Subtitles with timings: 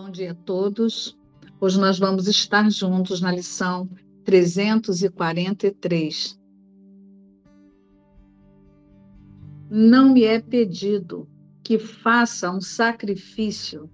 [0.00, 1.18] Bom dia a todos.
[1.60, 3.90] Hoje nós vamos estar juntos na lição
[4.24, 6.38] 343.
[9.68, 11.28] Não me é pedido
[11.64, 13.90] que faça um sacrifício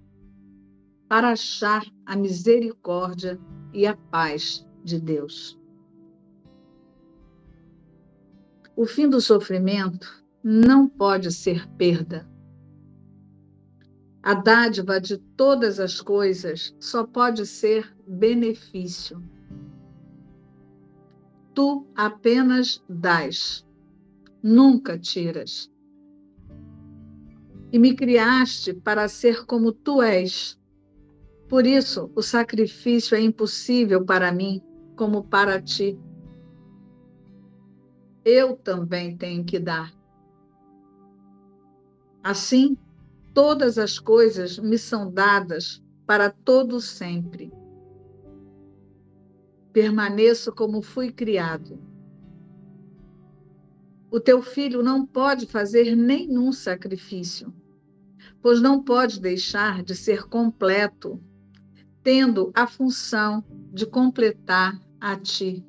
[1.09, 3.39] para achar a misericórdia
[3.73, 5.59] e a paz de Deus.
[8.75, 12.29] O fim do sofrimento não pode ser perda.
[14.25, 19.23] A dádiva de todas as coisas só pode ser benefício.
[21.53, 23.65] Tu apenas dás,
[24.41, 25.71] nunca tiras.
[27.71, 30.59] E me criaste para ser como tu és.
[31.47, 34.59] Por isso, o sacrifício é impossível para mim,
[34.95, 35.97] como para ti
[38.25, 39.93] eu também tenho que dar.
[42.23, 42.75] Assim,
[43.35, 47.51] todas as coisas me são dadas para todo sempre.
[49.73, 51.77] Permaneço como fui criado.
[54.09, 57.53] O teu filho não pode fazer nenhum sacrifício,
[58.41, 61.21] pois não pode deixar de ser completo,
[62.01, 65.65] tendo a função de completar a ti.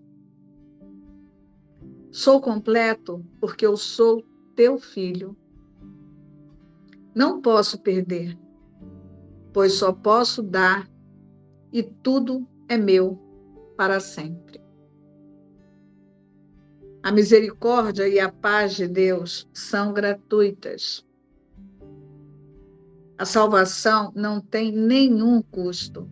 [2.12, 5.36] Sou completo porque eu sou teu filho.
[7.16, 8.38] Não posso perder,
[9.50, 10.86] pois só posso dar
[11.72, 13.18] e tudo é meu
[13.74, 14.60] para sempre.
[17.02, 21.06] A misericórdia e a paz de Deus são gratuitas.
[23.16, 26.06] A salvação não tem nenhum custo.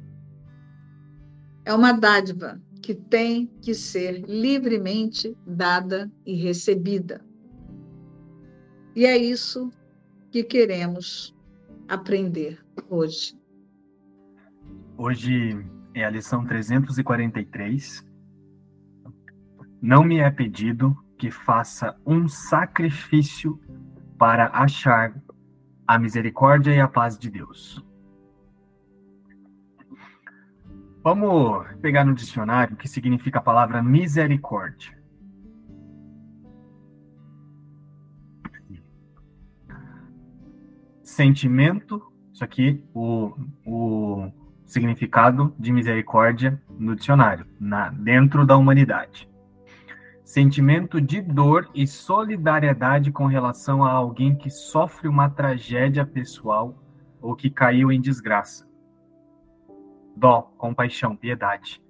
[1.66, 7.22] É uma dádiva que tem que ser livremente dada e recebida.
[8.96, 9.70] E é isso
[10.34, 11.32] que queremos
[11.88, 12.58] aprender
[12.90, 13.38] hoje.
[14.98, 15.64] Hoje
[15.94, 18.04] é a lição 343.
[19.80, 23.60] Não me é pedido que faça um sacrifício
[24.18, 25.14] para achar
[25.86, 27.86] a misericórdia e a paz de Deus.
[31.04, 35.00] Vamos pegar no dicionário o que significa a palavra misericórdia.
[41.14, 42.02] Sentimento,
[42.32, 43.32] isso aqui, o,
[43.64, 44.32] o
[44.66, 49.28] significado de misericórdia no dicionário, na, dentro da humanidade.
[50.24, 56.82] Sentimento de dor e solidariedade com relação a alguém que sofre uma tragédia pessoal
[57.20, 58.66] ou que caiu em desgraça
[60.16, 61.80] dó, compaixão, piedade.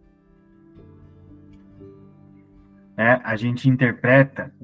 [2.97, 4.55] É, a gente interpreta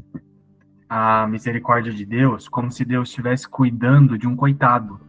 [0.92, 5.00] a misericórdia de Deus como se Deus estivesse cuidando de um coitado,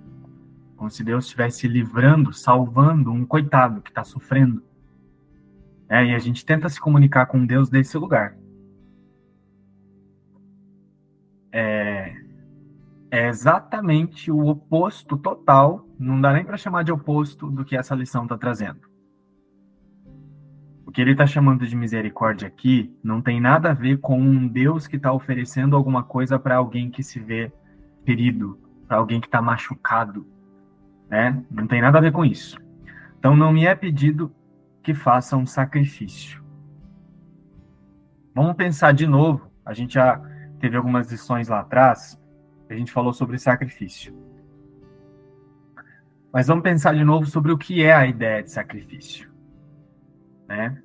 [0.77, 4.61] como se Deus estivesse livrando, salvando um coitado que está sofrendo.
[5.89, 8.37] É, e a gente tenta se comunicar com Deus desse lugar.
[11.51, 12.13] É,
[13.09, 17.95] é exatamente o oposto total, não dá nem para chamar de oposto do que essa
[17.95, 18.90] lição está trazendo.
[20.91, 24.45] O que ele está chamando de misericórdia aqui não tem nada a ver com um
[24.45, 27.49] Deus que está oferecendo alguma coisa para alguém que se vê
[28.03, 28.59] ferido,
[28.89, 30.27] para alguém que está machucado,
[31.09, 31.41] né?
[31.49, 32.59] Não tem nada a ver com isso.
[33.17, 34.35] Então não me é pedido
[34.83, 36.43] que faça um sacrifício.
[38.35, 39.49] Vamos pensar de novo.
[39.65, 40.21] A gente já
[40.59, 42.21] teve algumas lições lá atrás
[42.69, 44.13] a gente falou sobre sacrifício.
[46.33, 49.30] Mas vamos pensar de novo sobre o que é a ideia de sacrifício.
[50.51, 50.77] Né?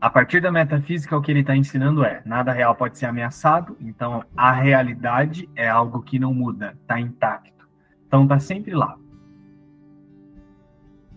[0.00, 3.76] A partir da metafísica, o que ele está ensinando é: nada real pode ser ameaçado,
[3.78, 7.68] então a realidade é algo que não muda, está intacto.
[8.06, 8.96] Então está sempre lá.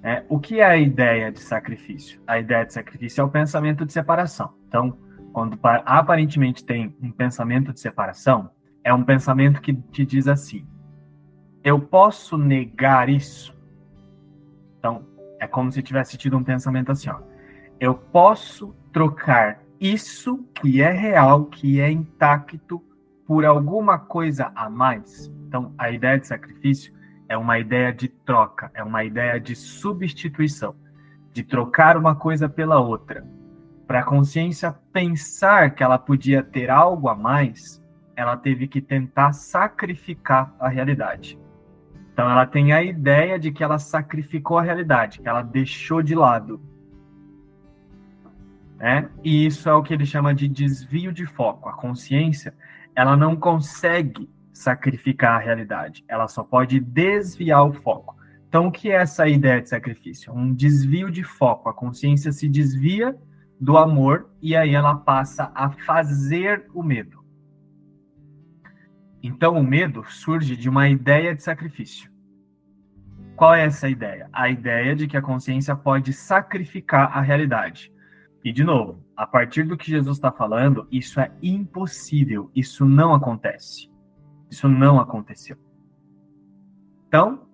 [0.04, 2.22] É, o que é a ideia de sacrifício?
[2.28, 4.54] A ideia de sacrifício é o pensamento de separação.
[4.68, 4.98] Então,
[5.32, 8.52] quando aparentemente tem um pensamento de separação,
[8.84, 10.68] é um pensamento que te diz assim:
[11.64, 13.58] eu posso negar isso?
[14.78, 15.08] Então,
[15.40, 17.22] é como se tivesse tido um pensamento assim: ó,
[17.84, 22.82] eu posso trocar isso que é real, que é intacto,
[23.28, 25.28] por alguma coisa a mais?
[25.46, 26.94] Então, a ideia de sacrifício
[27.28, 30.74] é uma ideia de troca, é uma ideia de substituição,
[31.34, 33.28] de trocar uma coisa pela outra.
[33.86, 37.84] Para a consciência pensar que ela podia ter algo a mais,
[38.16, 41.38] ela teve que tentar sacrificar a realidade.
[42.14, 46.16] Então ela tem a ideia de que ela sacrificou a realidade, que ela deixou de
[46.16, 46.62] lado.
[48.78, 49.10] Né?
[49.24, 51.70] E isso é o que ele chama de desvio de foco.
[51.70, 52.54] A consciência,
[52.96, 58.16] ela não consegue sacrificar a realidade, ela só pode desviar o foco.
[58.48, 60.32] Então, o que é essa ideia de sacrifício?
[60.32, 61.70] Um desvio de foco.
[61.70, 63.18] A consciência se desvia
[63.60, 67.24] do amor e aí ela passa a fazer o medo.
[69.24, 72.12] Então, o medo surge de uma ideia de sacrifício.
[73.36, 74.30] Qual é essa ideia?
[74.34, 77.93] A ideia de que a consciência pode sacrificar a realidade.
[78.44, 83.14] E, de novo, a partir do que Jesus está falando, isso é impossível, isso não
[83.14, 83.90] acontece.
[84.50, 85.58] Isso não aconteceu.
[87.08, 87.48] Então,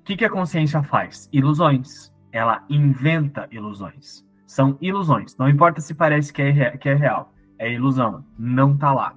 [0.00, 1.28] o que, que a consciência faz?
[1.32, 2.14] Ilusões.
[2.30, 4.28] Ela inventa ilusões.
[4.46, 5.36] São ilusões.
[5.38, 7.32] Não importa se parece que é, que é real.
[7.58, 8.24] É ilusão.
[8.38, 9.16] Não está lá.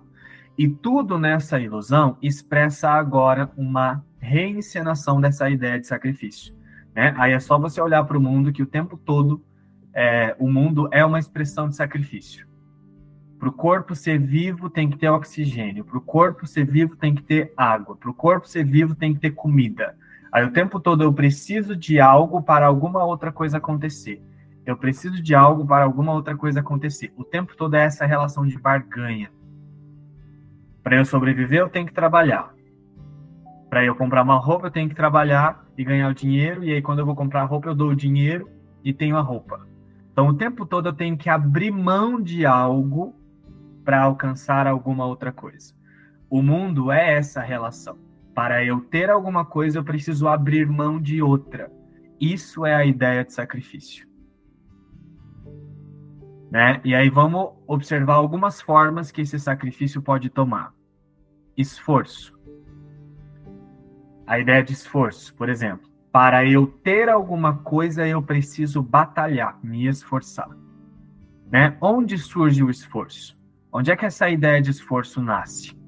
[0.57, 6.55] E tudo nessa ilusão expressa agora uma reencenação dessa ideia de sacrifício.
[6.95, 7.13] Né?
[7.17, 9.43] Aí é só você olhar para o mundo que o tempo todo
[9.93, 12.47] é, o mundo é uma expressão de sacrifício.
[13.39, 17.15] Para o corpo ser vivo tem que ter oxigênio, para o corpo ser vivo tem
[17.15, 19.95] que ter água, para o corpo ser vivo tem que ter comida.
[20.31, 24.21] Aí o tempo todo eu preciso de algo para alguma outra coisa acontecer.
[24.65, 27.11] Eu preciso de algo para alguma outra coisa acontecer.
[27.17, 29.31] O tempo todo é essa relação de barganha.
[30.83, 32.53] Para eu sobreviver, eu tenho que trabalhar.
[33.69, 36.63] Para eu comprar uma roupa, eu tenho que trabalhar e ganhar o dinheiro.
[36.63, 38.49] E aí, quando eu vou comprar roupa, eu dou o dinheiro
[38.83, 39.70] e tenho a roupa.
[40.11, 43.15] Então, o tempo todo eu tenho que abrir mão de algo
[43.83, 45.73] para alcançar alguma outra coisa.
[46.29, 47.97] O mundo é essa relação.
[48.33, 51.71] Para eu ter alguma coisa, eu preciso abrir mão de outra.
[52.19, 54.07] Isso é a ideia de sacrifício.
[56.49, 56.79] Né?
[56.83, 60.73] E aí vamos observar algumas formas que esse sacrifício pode tomar.
[61.57, 62.39] Esforço.
[64.25, 69.87] A ideia de esforço, por exemplo, para eu ter alguma coisa eu preciso batalhar, me
[69.87, 70.49] esforçar.
[71.49, 71.77] Né?
[71.81, 73.39] Onde surge o esforço?
[73.71, 75.79] Onde é que essa ideia de esforço nasce?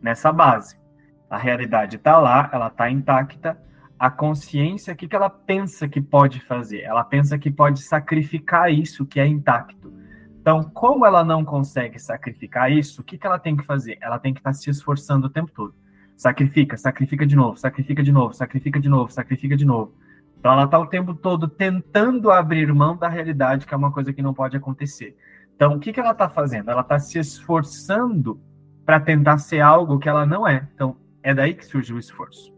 [0.00, 0.80] Nessa base.
[1.28, 3.58] A realidade está lá, ela está intacta,
[3.98, 6.80] a consciência, o que, que ela pensa que pode fazer?
[6.80, 9.92] Ela pensa que pode sacrificar isso que é intacto.
[10.40, 13.96] Então, como ela não consegue sacrificar isso, o que, que ela tem que fazer?
[14.00, 15.74] Ela tem que estar tá se esforçando o tempo todo.
[16.16, 19.94] Sacrifica, sacrifica de novo, sacrifica de novo, sacrifica de novo, sacrifica de novo.
[20.38, 24.12] Então, ela está o tempo todo tentando abrir mão da realidade, que é uma coisa
[24.12, 25.16] que não pode acontecer.
[25.54, 26.70] Então, o que, que ela está fazendo?
[26.70, 28.40] Ela está se esforçando
[28.84, 30.68] para tentar ser algo que ela não é.
[30.74, 32.52] Então, é daí que surge o esforço.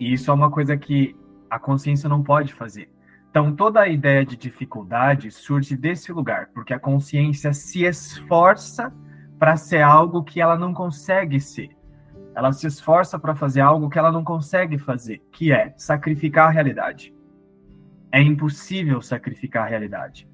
[0.00, 1.14] E isso é uma coisa que
[1.48, 2.90] a consciência não pode fazer.
[3.30, 8.92] Então, toda a ideia de dificuldade surge desse lugar, porque a consciência se esforça
[9.40, 11.70] para ser algo que ela não consegue ser.
[12.34, 16.50] Ela se esforça para fazer algo que ela não consegue fazer, que é sacrificar a
[16.50, 17.14] realidade.
[18.12, 20.28] É impossível sacrificar a realidade.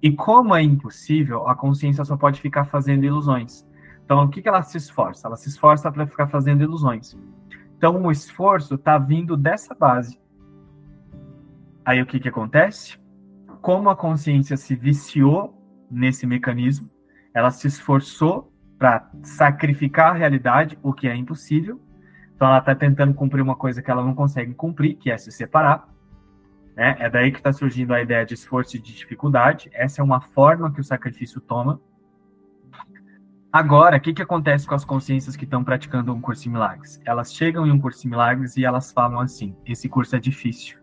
[0.00, 3.66] E como é impossível, a consciência só pode ficar fazendo ilusões.
[4.04, 5.26] Então, o que, que ela se esforça?
[5.26, 7.18] Ela se esforça para ficar fazendo ilusões.
[7.76, 10.16] Então, o esforço está vindo dessa base.
[11.84, 12.96] Aí, o que, que acontece?
[13.60, 16.88] Como a consciência se viciou nesse mecanismo,
[17.34, 21.80] ela se esforçou para sacrificar a realidade, o que é impossível.
[22.34, 25.32] Então, ela está tentando cumprir uma coisa que ela não consegue cumprir, que é se
[25.32, 25.88] separar.
[26.76, 26.96] Né?
[27.00, 29.68] É daí que está surgindo a ideia de esforço e de dificuldade.
[29.72, 31.80] Essa é uma forma que o sacrifício toma.
[33.52, 37.00] Agora, o que, que acontece com as consciências que estão praticando um curso de milagres?
[37.04, 40.78] Elas chegam em um curso de milagres e elas falam assim: esse curso é difícil.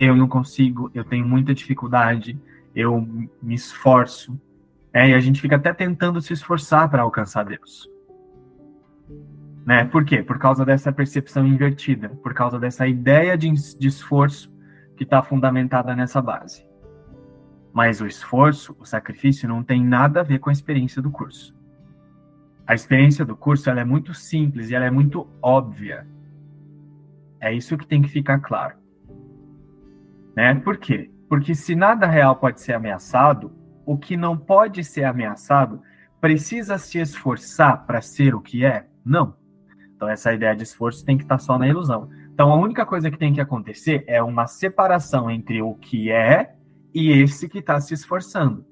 [0.00, 2.36] Eu não consigo, eu tenho muita dificuldade,
[2.74, 3.00] eu
[3.40, 4.40] me esforço.
[4.94, 7.90] É, e a gente fica até tentando se esforçar para alcançar Deus.
[9.66, 9.84] Né?
[9.86, 10.22] Por quê?
[10.22, 14.56] Por causa dessa percepção invertida, por causa dessa ideia de, de esforço
[14.96, 16.64] que está fundamentada nessa base.
[17.72, 21.58] Mas o esforço, o sacrifício, não tem nada a ver com a experiência do curso.
[22.64, 26.06] A experiência do curso ela é muito simples e ela é muito óbvia.
[27.40, 28.76] É isso que tem que ficar claro.
[30.36, 30.54] Né?
[30.54, 31.10] Por quê?
[31.28, 33.50] Porque se nada real pode ser ameaçado,
[33.86, 35.80] o que não pode ser ameaçado
[36.20, 38.86] precisa se esforçar para ser o que é?
[39.04, 39.36] Não.
[39.94, 42.08] Então essa ideia de esforço tem que estar tá só na ilusão.
[42.32, 46.54] Então a única coisa que tem que acontecer é uma separação entre o que é
[46.94, 48.64] e esse que está se esforçando.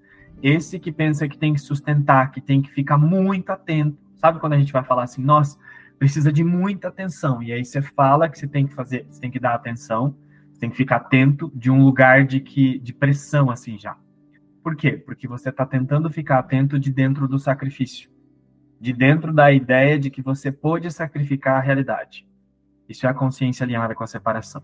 [0.42, 3.99] Esse que pensa que tem que sustentar, que tem que ficar muito atento.
[4.16, 5.59] Sabe quando a gente vai falar assim, nossa,
[5.99, 7.42] precisa de muita atenção.
[7.42, 10.16] E aí você fala que você tem que fazer, você tem que dar atenção,
[10.52, 13.97] você tem que ficar atento de um lugar de que de pressão assim já.
[14.62, 14.92] Por quê?
[14.92, 18.09] Porque você está tentando ficar atento de dentro do sacrifício,
[18.81, 22.26] de dentro da ideia de que você pode sacrificar a realidade.
[22.88, 24.62] Isso é a consciência alinhada com a separação.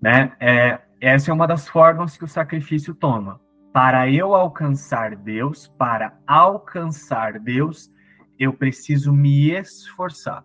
[0.00, 0.36] Né?
[0.38, 3.40] É, essa é uma das formas que o sacrifício toma.
[3.72, 7.90] Para eu alcançar Deus, para alcançar Deus,
[8.38, 10.44] eu preciso me esforçar.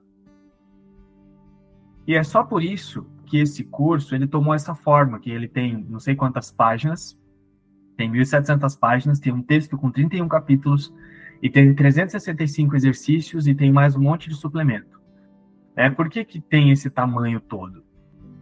[2.08, 5.86] E é só por isso que esse curso ele tomou essa forma, que ele tem
[5.88, 7.18] não sei quantas páginas,
[7.96, 10.94] tem 1.700 páginas, tem um texto com 31 capítulos,
[11.42, 15.00] e tem 365 exercícios e tem mais um monte de suplemento.
[15.76, 17.84] É, por que, que tem esse tamanho todo?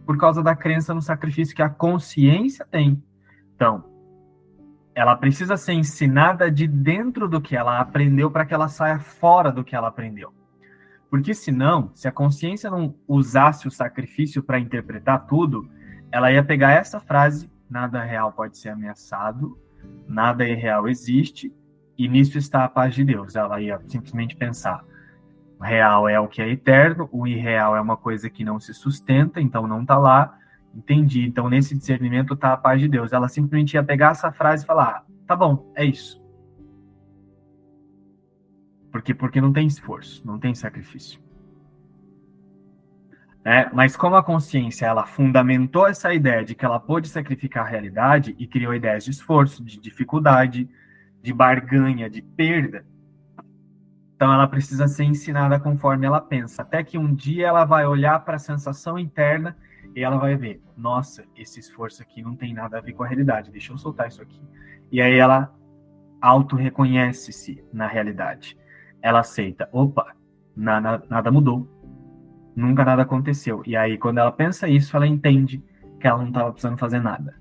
[0.04, 3.02] Por causa da crença no sacrifício que a consciência tem.
[3.54, 3.84] Então,
[4.94, 9.52] ela precisa ser ensinada de dentro do que ela aprendeu para que ela saia fora
[9.52, 10.32] do que ela aprendeu.
[11.10, 15.68] Porque senão, se a consciência não usasse o sacrifício para interpretar tudo,
[16.12, 19.58] ela ia pegar essa frase: nada real pode ser ameaçado,
[20.06, 21.52] nada irreal existe,
[21.96, 23.34] e nisso está a paz de Deus.
[23.36, 24.84] Ela ia simplesmente pensar:
[25.58, 28.74] o real é o que é eterno, o irreal é uma coisa que não se
[28.74, 30.36] sustenta, então não está lá.
[30.74, 31.26] Entendi.
[31.26, 33.12] Então, nesse discernimento está a paz de Deus.
[33.12, 36.17] Ela simplesmente ia pegar essa frase e falar: ah, tá bom, é isso.
[38.90, 41.20] Porque, porque não tem esforço, não tem sacrifício.
[43.44, 47.68] É, mas como a consciência ela fundamentou essa ideia de que ela pôde sacrificar a
[47.68, 50.68] realidade e criou ideias de esforço, de dificuldade,
[51.22, 52.84] de barganha, de perda,
[54.18, 58.18] então ela precisa ser ensinada conforme ela pensa, até que um dia ela vai olhar
[58.24, 59.56] para a sensação interna
[59.94, 63.06] e ela vai ver, nossa, esse esforço aqui não tem nada a ver com a
[63.06, 64.42] realidade, deixa eu soltar isso aqui.
[64.90, 65.54] E aí ela
[66.20, 68.58] auto-reconhece-se na realidade.
[69.00, 70.14] Ela aceita, opa,
[70.56, 71.68] nada, nada mudou,
[72.54, 73.62] nunca nada aconteceu.
[73.66, 75.62] E aí, quando ela pensa isso, ela entende
[76.00, 77.34] que ela não estava precisando fazer nada.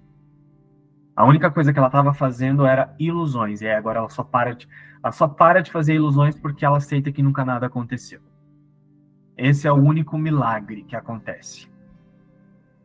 [1.15, 3.61] A única coisa que ela estava fazendo era ilusões.
[3.61, 4.67] E aí agora ela só para de,
[5.03, 8.21] ela só para de fazer ilusões porque ela aceita que nunca nada aconteceu.
[9.35, 11.67] Esse é o único milagre que acontece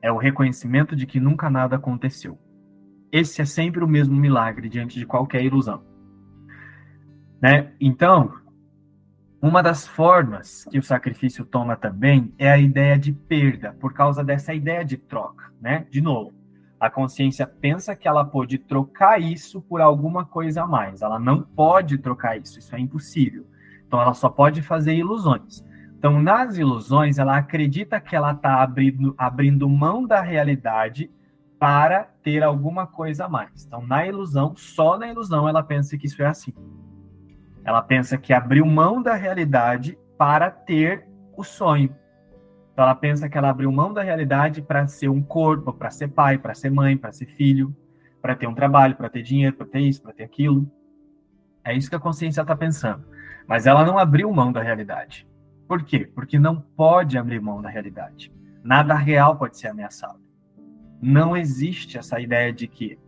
[0.03, 2.37] é o reconhecimento de que nunca nada aconteceu.
[3.13, 5.85] Esse é sempre o mesmo milagre diante de qualquer ilusão.
[7.41, 7.73] Né?
[7.81, 8.35] Então,
[9.43, 14.23] uma das formas que o sacrifício toma também é a ideia de perda, por causa
[14.23, 15.53] dessa ideia de troca.
[15.61, 15.85] Né?
[15.91, 16.33] De novo,
[16.79, 21.03] a consciência pensa que ela pode trocar isso por alguma coisa a mais.
[21.03, 23.45] Ela não pode trocar isso, isso é impossível.
[23.85, 25.67] Então, ela só pode fazer ilusões.
[25.99, 31.11] Então, nas ilusões, ela acredita que ela está abrindo, abrindo mão da realidade
[31.59, 33.65] para ter alguma coisa a mais.
[33.65, 36.53] Então, na ilusão, só na ilusão, ela pensa que isso é assim.
[37.65, 41.95] Ela pensa que abriu mão da realidade para ter o sonho.
[42.73, 46.09] Então, ela pensa que ela abriu mão da realidade para ser um corpo, para ser
[46.09, 47.75] pai, para ser mãe, para ser filho,
[48.21, 50.71] para ter um trabalho, para ter dinheiro, para ter isso, para ter aquilo.
[51.65, 53.05] É isso que a consciência está pensando.
[53.47, 55.29] Mas ela não abriu mão da realidade.
[55.69, 56.11] Por quê?
[56.15, 58.33] Porque não pode abrir mão da realidade.
[58.63, 60.21] Nada real pode ser ameaçado.
[61.01, 62.99] Não existe essa ideia de que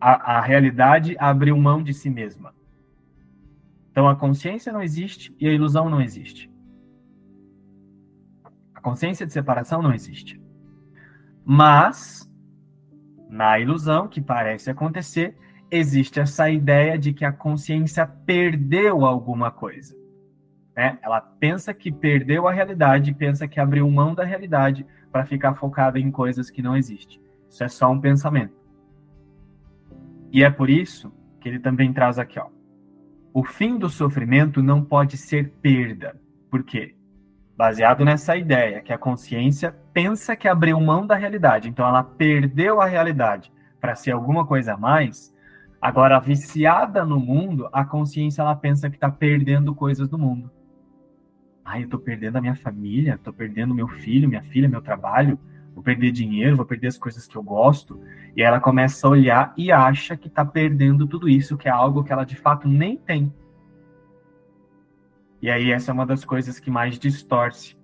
[0.00, 2.54] a, a realidade abriu mão de si mesma.
[3.96, 6.52] Então a consciência não existe e a ilusão não existe.
[8.74, 10.38] A consciência de separação não existe.
[11.42, 12.30] Mas,
[13.30, 15.34] na ilusão que parece acontecer,
[15.70, 19.96] existe essa ideia de que a consciência perdeu alguma coisa.
[20.76, 20.98] Né?
[21.00, 25.98] Ela pensa que perdeu a realidade, pensa que abriu mão da realidade para ficar focada
[25.98, 27.18] em coisas que não existem.
[27.48, 28.60] Isso é só um pensamento.
[30.30, 32.55] E é por isso que ele também traz aqui, ó.
[33.38, 36.18] O fim do sofrimento não pode ser perda.
[36.50, 36.94] Por quê?
[37.54, 42.80] Baseado nessa ideia que a consciência pensa que abriu mão da realidade, então ela perdeu
[42.80, 45.36] a realidade para ser alguma coisa a mais.
[45.78, 50.50] Agora, viciada no mundo, a consciência ela pensa que está perdendo coisas do mundo.
[51.62, 55.38] Ai, eu tô perdendo a minha família, tô perdendo meu filho, minha filha, meu trabalho,
[55.76, 58.02] vou perder dinheiro, vou perder as coisas que eu gosto.
[58.34, 62.02] E ela começa a olhar e acha que tá perdendo tudo isso, que é algo
[62.02, 63.32] que ela de fato nem tem.
[65.40, 67.76] E aí essa é uma das coisas que mais distorce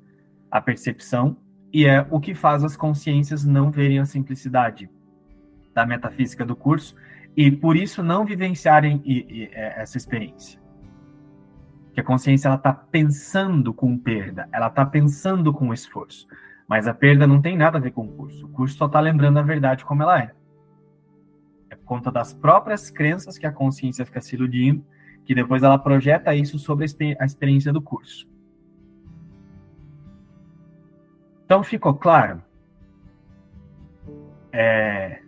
[0.50, 1.36] a percepção
[1.70, 4.90] e é o que faz as consciências não verem a simplicidade
[5.74, 6.96] da metafísica do curso
[7.36, 10.62] e por isso não vivenciarem é, essa experiência
[11.92, 16.26] que a consciência ela está pensando com perda, ela está pensando com esforço.
[16.72, 18.46] Mas a perda não tem nada a ver com o curso.
[18.46, 20.32] O curso só está lembrando a verdade como ela é.
[21.68, 24.82] É por conta das próprias crenças que a consciência fica se iludindo,
[25.26, 26.86] que depois ela projeta isso sobre
[27.20, 28.26] a experiência do curso.
[31.44, 32.42] Então ficou claro?
[34.50, 35.20] É,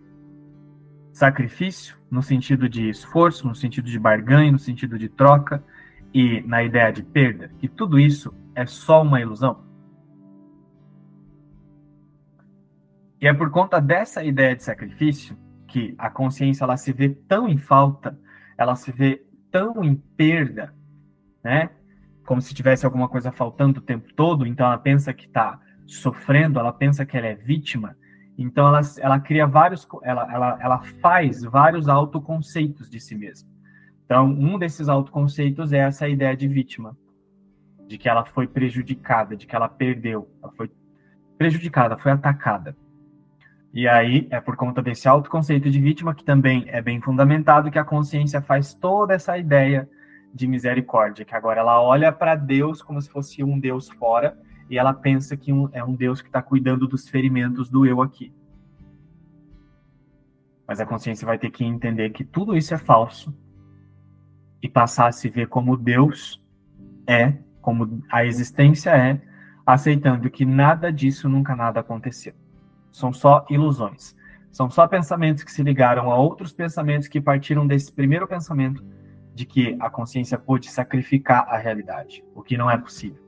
[1.13, 5.63] sacrifício no sentido de esforço, no sentido de barganha, no sentido de troca,
[6.15, 9.64] e na ideia de perda, que tudo isso é só uma ilusão?
[13.25, 15.35] E é por conta dessa ideia de sacrifício
[15.67, 18.21] que a consciência ela se vê tão em falta,
[18.59, 20.75] ela se vê tão em perda,
[21.43, 21.71] né?
[22.27, 26.59] como se tivesse alguma coisa faltando o tempo todo, então ela pensa que está sofrendo,
[26.59, 27.97] ela pensa que ela é vítima,
[28.37, 33.49] então ela, ela cria vários, ela, ela, ela faz vários autoconceitos de si mesma.
[34.05, 36.95] Então, um desses autoconceitos é essa ideia de vítima,
[37.89, 40.71] de que ela foi prejudicada, de que ela perdeu, ela foi
[41.39, 42.77] prejudicada, foi atacada.
[43.75, 47.79] E aí é por conta desse autoconceito de vítima que também é bem fundamentado que
[47.79, 49.91] a consciência faz toda essa ideia
[50.33, 54.39] de misericórdia, que agora ela olha para Deus como se fosse um Deus fora
[54.71, 58.01] e ela pensa que um, é um Deus que está cuidando dos ferimentos do eu
[58.01, 58.33] aqui.
[60.69, 63.37] Mas a consciência vai ter que entender que tudo isso é falso
[64.63, 66.41] e passar a se ver como Deus
[67.09, 69.21] é, como a existência é,
[69.67, 72.44] aceitando que nada disso nunca nada aconteceu.
[72.95, 74.17] São só ilusões.
[74.53, 78.85] São só pensamentos que se ligaram a outros pensamentos que partiram desse primeiro pensamento
[79.35, 83.21] de que a consciência pode sacrificar a realidade, o que não é possível.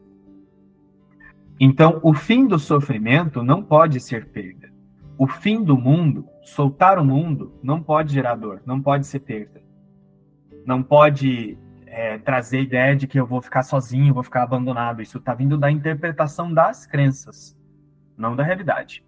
[1.59, 4.73] Então, o fim do sofrimento não pode ser perda.
[5.19, 9.61] O fim do mundo, soltar o mundo, não pode gerar dor, não pode ser perda.
[10.65, 15.03] Não pode é, trazer a ideia de que eu vou ficar sozinho, vou ficar abandonado.
[15.03, 17.59] Isso está vindo da interpretação das crenças,
[18.17, 19.05] não da realidade.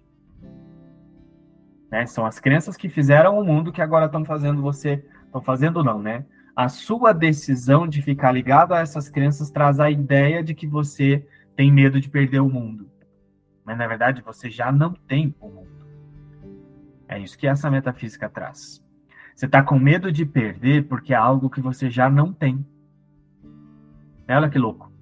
[1.91, 2.07] Né?
[2.07, 5.05] São as crenças que fizeram o mundo que agora estão fazendo você.
[5.27, 6.25] Estão fazendo, não, né?
[6.55, 11.25] A sua decisão de ficar ligado a essas crenças traz a ideia de que você
[11.55, 12.91] tem medo de perder o mundo.
[13.65, 15.87] Mas na verdade você já não tem o mundo.
[17.07, 18.85] É isso que essa metafísica traz.
[19.35, 22.67] Você está com medo de perder porque é algo que você já não tem.
[24.29, 24.93] Olha que louco.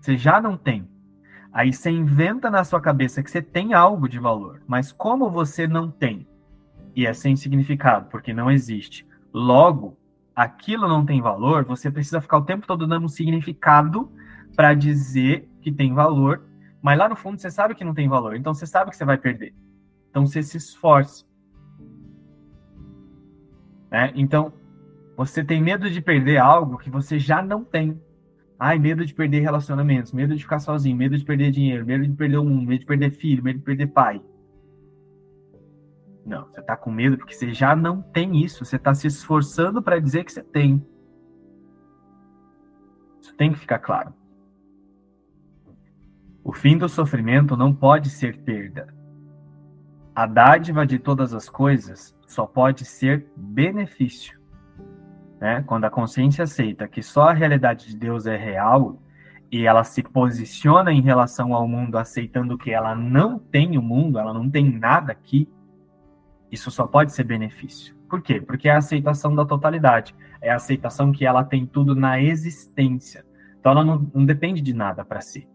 [0.00, 0.88] Você já não tem.
[1.54, 5.68] Aí você inventa na sua cabeça que você tem algo de valor, mas como você
[5.68, 6.26] não tem,
[6.96, 9.96] e é sem significado, porque não existe, logo,
[10.34, 14.10] aquilo não tem valor, você precisa ficar o tempo todo dando um significado
[14.56, 16.42] para dizer que tem valor,
[16.82, 19.04] mas lá no fundo você sabe que não tem valor, então você sabe que você
[19.04, 19.54] vai perder.
[20.10, 21.24] Então você se esforça.
[23.92, 24.12] Né?
[24.16, 24.52] Então,
[25.16, 28.00] você tem medo de perder algo que você já não tem.
[28.66, 32.14] Ai, medo de perder relacionamentos, medo de ficar sozinho, medo de perder dinheiro, medo de
[32.14, 34.22] perder o mundo, medo de perder filho, medo de perder pai.
[36.24, 38.64] Não, você tá com medo porque você já não tem isso.
[38.64, 40.82] Você tá se esforçando para dizer que você tem.
[43.20, 44.14] Isso tem que ficar claro.
[46.42, 48.86] O fim do sofrimento não pode ser perda.
[50.14, 54.40] A dádiva de todas as coisas só pode ser benefício.
[55.44, 55.62] Né?
[55.66, 58.98] Quando a consciência aceita que só a realidade de Deus é real
[59.52, 64.18] e ela se posiciona em relação ao mundo aceitando que ela não tem o mundo,
[64.18, 65.46] ela não tem nada aqui,
[66.50, 67.94] isso só pode ser benefício.
[68.08, 68.40] Por quê?
[68.40, 73.22] Porque é a aceitação da totalidade, é a aceitação que ela tem tudo na existência.
[73.60, 75.46] Então ela não, não depende de nada para si.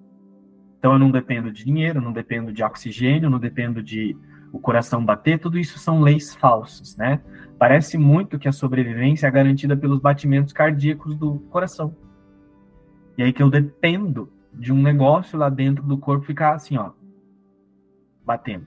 [0.77, 4.15] Então eu não dependo de dinheiro, não dependo de oxigênio, não dependo de
[4.51, 7.21] o coração bater, tudo isso são leis falsas, né?
[7.59, 11.93] Parece muito que a sobrevivência é garantida pelos batimentos cardíacos do coração.
[13.17, 16.91] E aí que eu dependo de um negócio lá dentro do corpo ficar assim, ó,
[18.25, 18.65] batendo.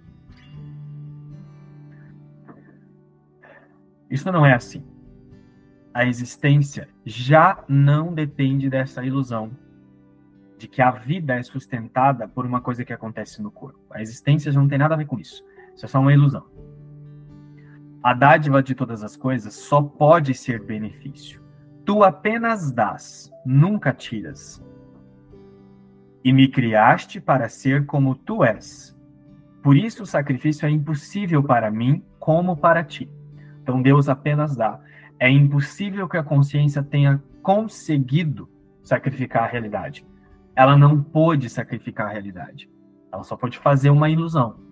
[4.10, 4.86] Isso não é assim.
[5.94, 9.52] A existência já não depende dessa ilusão
[10.58, 13.80] de que a vida é sustentada por uma coisa que acontece no corpo.
[13.90, 15.42] A existência já não tem nada a ver com isso.
[15.74, 16.46] Isso é só uma ilusão.
[18.02, 21.40] A dádiva de todas as coisas só pode ser benefício.
[21.84, 24.60] Tu apenas dás, nunca tiras.
[26.24, 28.98] E me criaste para ser como tu és.
[29.62, 33.08] Por isso o sacrifício é impossível para mim como para ti.
[33.62, 34.80] Então Deus apenas dá.
[35.16, 38.50] É impossível que a consciência tenha conseguido
[38.82, 40.04] sacrificar a realidade.
[40.56, 42.68] Ela não pôde sacrificar a realidade.
[43.12, 44.71] Ela só pode fazer uma ilusão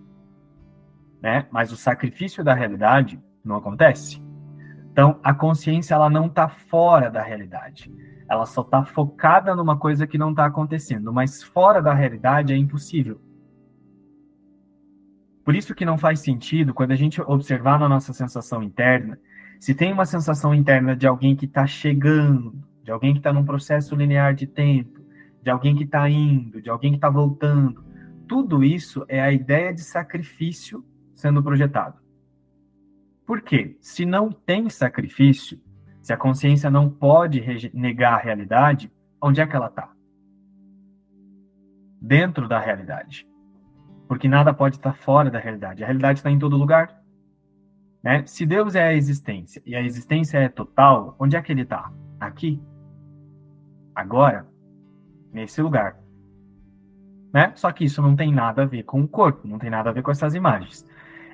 [1.21, 1.45] né?
[1.51, 4.21] Mas o sacrifício da realidade não acontece.
[4.91, 7.91] Então, a consciência ela não está fora da realidade.
[8.29, 11.13] Ela só está focada numa coisa que não está acontecendo.
[11.13, 13.21] Mas fora da realidade é impossível.
[15.43, 19.19] Por isso que não faz sentido quando a gente observar na nossa sensação interna,
[19.59, 22.53] se tem uma sensação interna de alguém que está chegando,
[22.83, 24.99] de alguém que está num processo linear de tempo,
[25.41, 27.83] de alguém que está indo, de alguém que está voltando,
[28.27, 30.83] tudo isso é a ideia de sacrifício
[31.21, 31.99] sendo projetado.
[33.25, 33.77] Por quê?
[33.79, 35.61] Se não tem sacrifício,
[36.01, 39.91] se a consciência não pode negar a realidade, onde é que ela está?
[42.01, 43.27] Dentro da realidade.
[44.07, 45.83] Porque nada pode estar fora da realidade.
[45.83, 46.99] A realidade está em todo lugar.
[48.03, 48.25] Né?
[48.25, 51.93] Se Deus é a existência e a existência é total, onde é que ele está?
[52.19, 52.61] Aqui?
[53.95, 54.51] Agora?
[55.33, 55.97] nesse lugar.
[57.33, 57.53] Né?
[57.55, 59.93] Só que isso não tem nada a ver com o corpo, não tem nada a
[59.93, 60.87] ver com essas imagens.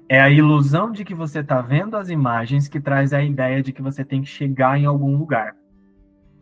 [0.10, 3.74] É a ilusão de que você está vendo as imagens que traz a ideia de
[3.74, 5.54] que você tem que chegar em algum lugar.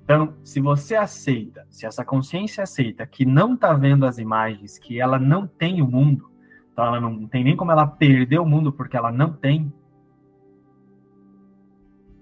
[0.03, 5.01] Então, se você aceita, se essa consciência aceita que não está vendo as imagens, que
[5.01, 6.29] ela não tem o mundo,
[6.71, 9.73] então ela não tem nem como ela perder o mundo porque ela não tem,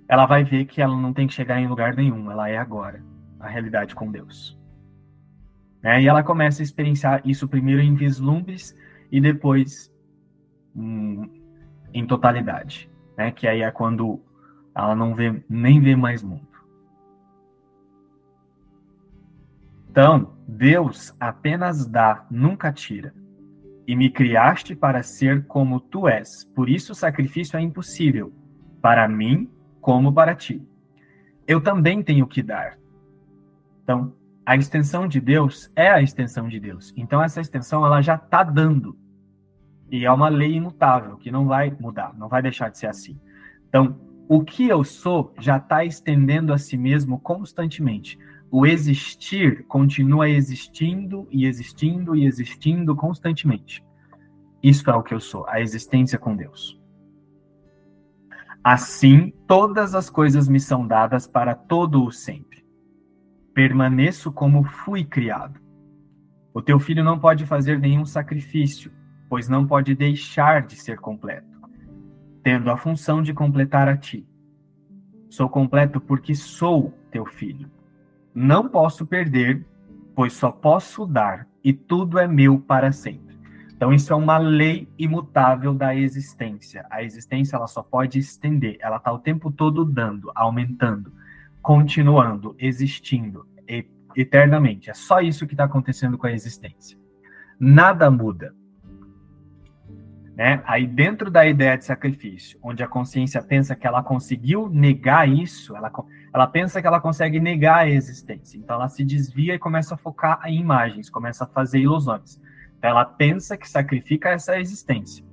[0.08, 3.04] ela vai ver que ela não tem que chegar em lugar nenhum, ela é agora,
[3.38, 4.58] a realidade com Deus.
[5.82, 6.04] Né?
[6.04, 8.78] E ela começa a experienciar isso primeiro em vislumbres
[9.12, 9.93] e depois
[10.76, 11.30] hum,
[11.94, 13.32] em totalidade, né?
[13.32, 14.22] que aí é quando
[14.76, 16.48] ela não vê nem vê mais mundo.
[19.90, 23.14] Então, Deus apenas dá, nunca tira.
[23.86, 26.44] E me criaste para ser como tu és.
[26.56, 28.34] Por isso o sacrifício é impossível,
[28.82, 30.68] para mim como para ti.
[31.46, 32.80] Eu também tenho que dar.
[33.84, 36.94] Então, a extensão de Deus é a extensão de Deus.
[36.98, 38.98] Então, essa extensão ela já está dando.
[39.94, 43.18] E é uma lei imutável, que não vai mudar, não vai deixar de ser assim.
[43.70, 48.18] Então, o que eu sou já está estendendo a si mesmo constantemente
[48.56, 53.84] o existir continua existindo e existindo e existindo constantemente.
[54.62, 56.80] Isso é o que eu sou, a existência com Deus.
[58.64, 62.64] Assim, todas as coisas me são dadas para todo o sempre.
[63.56, 65.60] Permaneço como fui criado.
[66.54, 68.92] O teu filho não pode fazer nenhum sacrifício,
[69.34, 71.60] pois não pode deixar de ser completo,
[72.44, 74.24] tendo a função de completar a ti.
[75.28, 77.68] Sou completo porque sou teu filho
[78.36, 79.66] não posso perder,
[80.16, 83.36] pois só posso dar, e tudo é meu para sempre.
[83.76, 86.86] Então isso é uma lei imutável da existência.
[86.92, 91.12] A existência ela só pode estender, ela está o tempo todo dando, aumentando,
[91.60, 93.48] continuando, existindo
[94.16, 94.92] eternamente.
[94.92, 96.96] É só isso que está acontecendo com a existência.
[97.60, 98.54] Nada muda.
[100.36, 100.64] Né?
[100.66, 105.76] Aí, dentro da ideia de sacrifício, onde a consciência pensa que ela conseguiu negar isso,
[105.78, 105.92] ela,
[106.34, 108.58] ela pensa que ela consegue negar a existência.
[108.58, 112.42] Então, ela se desvia e começa a focar em imagens, começa a fazer ilusões.
[112.78, 115.24] Então, ela pensa que sacrifica essa existência.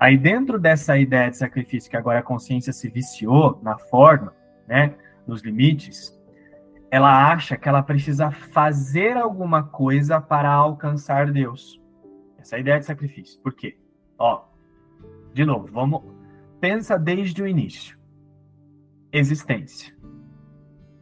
[0.00, 4.32] Aí, dentro dessa ideia de sacrifício, que agora a consciência se viciou na forma,
[4.66, 4.94] né,
[5.26, 6.18] nos limites,
[6.90, 11.82] ela acha que ela precisa fazer alguma coisa para alcançar Deus.
[12.38, 13.38] Essa é ideia de sacrifício.
[13.42, 13.76] Por quê?
[14.18, 14.44] Ó,
[15.32, 16.02] de novo, vamos.
[16.60, 17.96] Pensa desde o início.
[19.12, 19.96] Existência.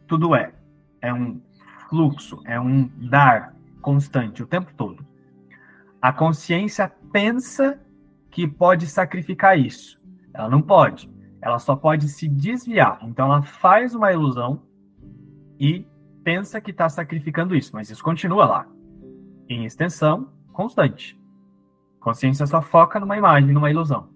[0.07, 0.53] Tudo é.
[1.01, 1.41] É um
[1.89, 5.05] fluxo, é um dar constante o tempo todo.
[6.01, 7.81] A consciência pensa
[8.29, 9.99] que pode sacrificar isso.
[10.33, 11.09] Ela não pode.
[11.41, 12.99] Ela só pode se desviar.
[13.03, 14.61] Então ela faz uma ilusão
[15.59, 15.85] e
[16.23, 18.67] pensa que está sacrificando isso, mas isso continua lá,
[19.47, 21.19] em extensão constante.
[21.99, 24.09] Consciência só foca numa imagem, numa ilusão.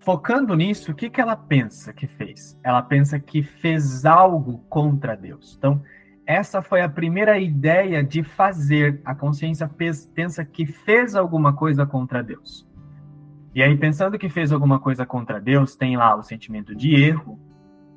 [0.00, 2.58] Focando nisso, o que, que ela pensa que fez?
[2.64, 5.54] Ela pensa que fez algo contra Deus.
[5.58, 5.82] Então,
[6.26, 9.00] essa foi a primeira ideia de fazer.
[9.04, 9.68] A consciência
[10.14, 12.66] pensa que fez alguma coisa contra Deus.
[13.54, 17.38] E aí, pensando que fez alguma coisa contra Deus, tem lá o sentimento de erro,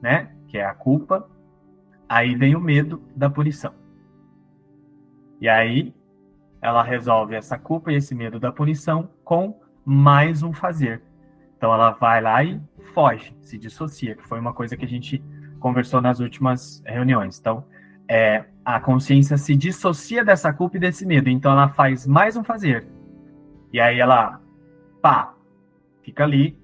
[0.02, 0.32] né?
[0.48, 1.30] Que é a culpa.
[2.10, 3.74] Aí vem o medo da punição.
[5.40, 5.94] E aí,
[6.64, 11.02] ela resolve essa culpa e esse medo da punição com mais um fazer.
[11.58, 12.60] Então ela vai lá e
[12.94, 15.22] foge, se dissocia, que foi uma coisa que a gente
[15.60, 17.38] conversou nas últimas reuniões.
[17.38, 17.66] Então,
[18.08, 21.30] é, a consciência se dissocia dessa culpa e desse medo.
[21.30, 22.88] Então ela faz mais um fazer.
[23.74, 24.40] E aí ela,
[25.02, 25.34] pá,
[26.02, 26.58] fica ali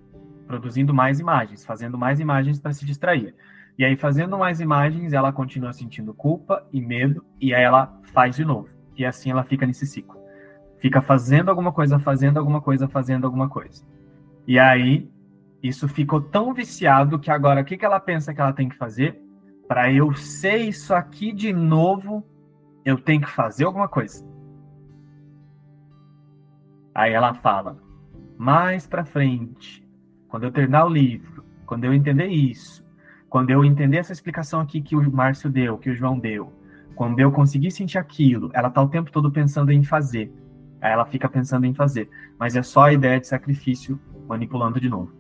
[0.47, 3.35] produzindo mais imagens, fazendo mais imagens para se distrair.
[3.77, 8.35] E aí, fazendo mais imagens, ela continua sentindo culpa e medo, e aí ela faz
[8.35, 8.78] de novo.
[8.99, 10.19] E assim ela fica nesse ciclo.
[10.77, 13.81] Fica fazendo alguma coisa, fazendo alguma coisa, fazendo alguma coisa.
[14.45, 15.09] E aí,
[15.63, 18.75] isso ficou tão viciado que agora o que, que ela pensa que ela tem que
[18.75, 19.21] fazer?
[19.69, 22.25] Para eu ser isso aqui de novo,
[22.83, 24.29] eu tenho que fazer alguma coisa.
[26.93, 27.77] Aí ela fala:
[28.38, 29.88] mais para frente,
[30.27, 32.85] quando eu terminar o livro, quando eu entender isso,
[33.29, 36.51] quando eu entender essa explicação aqui que o Márcio deu, que o João deu,
[36.99, 40.33] quando eu conseguir sentir aquilo, ela tá o tempo todo pensando em fazer.
[40.81, 42.09] Aí ela fica pensando em fazer.
[42.38, 45.13] Mas é só a ideia de sacrifício manipulando de novo.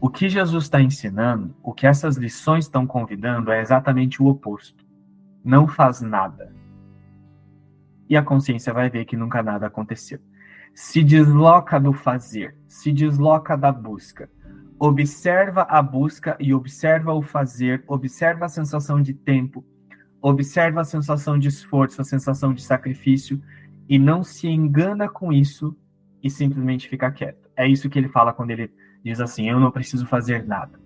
[0.00, 4.84] O que Jesus está ensinando, o que essas lições estão convidando é exatamente o oposto.
[5.44, 6.52] Não faz nada.
[8.08, 10.18] E a consciência vai ver que nunca nada aconteceu.
[10.74, 14.28] Se desloca do fazer, se desloca da busca.
[14.80, 19.64] Observa a busca e observa o fazer, observa a sensação de tempo,
[20.22, 23.40] observa a sensação de esforço, a sensação de sacrifício
[23.88, 25.76] e não se engana com isso
[26.22, 27.48] e simplesmente fica quieto.
[27.56, 28.70] É isso que ele fala quando ele
[29.04, 30.78] diz assim: Eu não preciso fazer nada.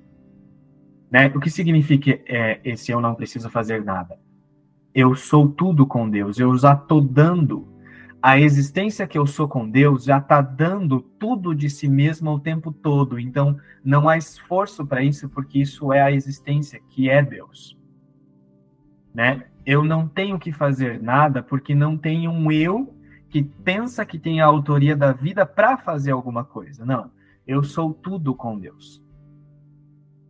[1.11, 1.29] Né?
[1.35, 4.18] O que significa é, esse eu não preciso fazer nada?
[4.94, 7.68] Eu sou tudo com Deus, eu já estou dando.
[8.23, 12.40] A existência que eu sou com Deus já está dando tudo de si mesmo o
[12.40, 13.20] tempo todo.
[13.20, 17.77] Então, não há esforço para isso, porque isso é a existência que é Deus.
[19.14, 19.44] Né?
[19.64, 22.92] Eu não tenho que fazer nada porque não tem um eu
[23.31, 26.85] que pensa que tem a autoria da vida para fazer alguma coisa.
[26.85, 27.11] Não,
[27.46, 29.05] eu sou tudo com Deus.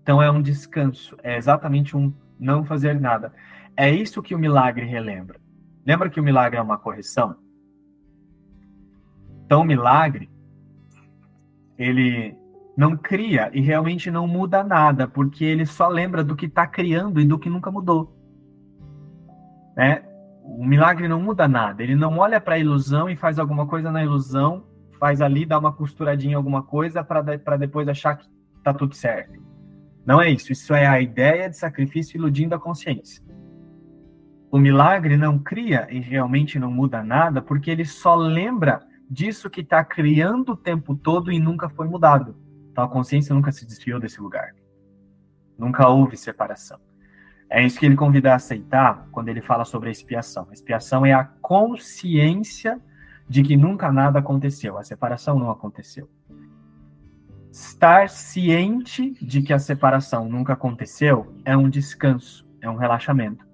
[0.03, 3.33] Então é um descanso, é exatamente um não fazer nada.
[3.77, 5.41] É isso que o milagre relembra.
[5.85, 7.37] Lembra que o milagre é uma correção?
[9.45, 10.31] Então o milagre
[11.79, 12.37] ele
[12.77, 17.21] não cria e realmente não muda nada, porque ele só lembra do que está criando
[17.21, 18.15] e do que nunca mudou.
[19.77, 20.03] Né?
[20.43, 21.83] O milagre não muda nada.
[21.83, 24.65] Ele não olha para a ilusão e faz alguma coisa na ilusão,
[24.99, 28.27] faz ali, dá uma costuradinha em alguma coisa para depois achar que
[28.59, 29.43] está tudo certo.
[30.05, 30.53] Não é isso.
[30.53, 33.23] Isso é a ideia de sacrifício iludindo a consciência.
[34.51, 39.63] O milagre não cria e realmente não muda nada, porque ele só lembra disso que
[39.63, 42.37] está criando o tempo todo e nunca foi mudado.
[42.71, 44.55] Então a consciência nunca se desviou desse lugar.
[45.59, 46.79] Nunca houve separação.
[47.51, 50.47] É isso que ele convida a aceitar quando ele fala sobre a expiação.
[50.51, 52.81] A expiação é a consciência
[53.29, 56.09] de que nunca nada aconteceu, a separação não aconteceu
[57.55, 63.47] estar ciente de que a separação nunca aconteceu é um descanso, é um relaxamento.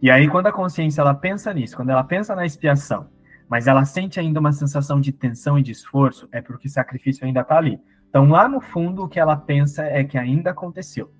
[0.00, 3.08] E aí, quando a consciência ela pensa nisso, quando ela pensa na expiação,
[3.48, 7.26] mas ela sente ainda uma sensação de tensão e de esforço, é porque o sacrifício
[7.26, 7.80] ainda está ali.
[8.08, 11.12] Então, lá no fundo, o que ela pensa é que ainda aconteceu.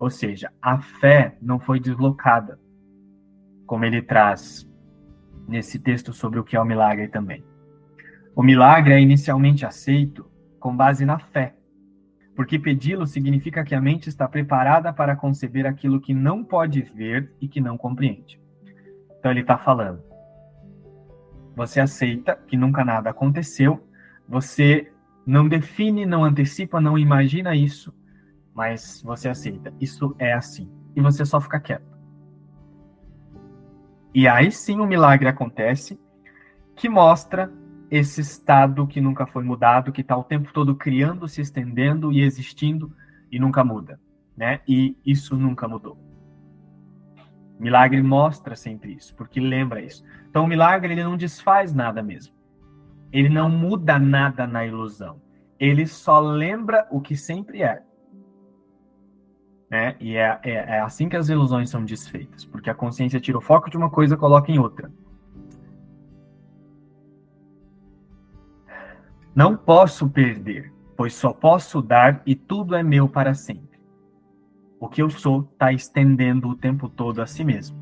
[0.00, 2.58] Ou seja, a fé não foi deslocada,
[3.66, 4.66] como ele traz
[5.46, 7.44] nesse texto sobre o que é o milagre também.
[8.34, 10.24] O milagre é inicialmente aceito
[10.58, 11.54] com base na fé.
[12.34, 17.30] Porque pedi-lo significa que a mente está preparada para conceber aquilo que não pode ver
[17.38, 18.40] e que não compreende.
[19.18, 20.02] Então ele está falando.
[21.54, 23.86] Você aceita que nunca nada aconteceu,
[24.26, 24.90] você
[25.26, 27.94] não define, não antecipa, não imagina isso,
[28.60, 29.72] mas você aceita.
[29.80, 30.70] Isso é assim.
[30.94, 31.96] E você só fica quieto.
[34.12, 35.98] E aí sim o milagre acontece,
[36.76, 37.50] que mostra
[37.90, 42.20] esse estado que nunca foi mudado, que está o tempo todo criando, se estendendo e
[42.20, 42.94] existindo
[43.32, 43.98] e nunca muda,
[44.36, 44.60] né?
[44.68, 45.96] E isso nunca mudou.
[47.58, 50.04] Milagre mostra sempre isso, porque lembra isso.
[50.28, 52.34] Então, o milagre ele não desfaz nada mesmo.
[53.10, 55.18] Ele não muda nada na ilusão.
[55.58, 57.82] Ele só lembra o que sempre é.
[59.70, 59.94] Né?
[60.00, 63.40] E é, é, é assim que as ilusões são desfeitas, porque a consciência tira o
[63.40, 64.90] foco de uma coisa e coloca em outra.
[69.32, 73.78] Não posso perder, pois só posso dar e tudo é meu para sempre.
[74.80, 77.78] O que eu sou está estendendo o tempo todo a si mesmo.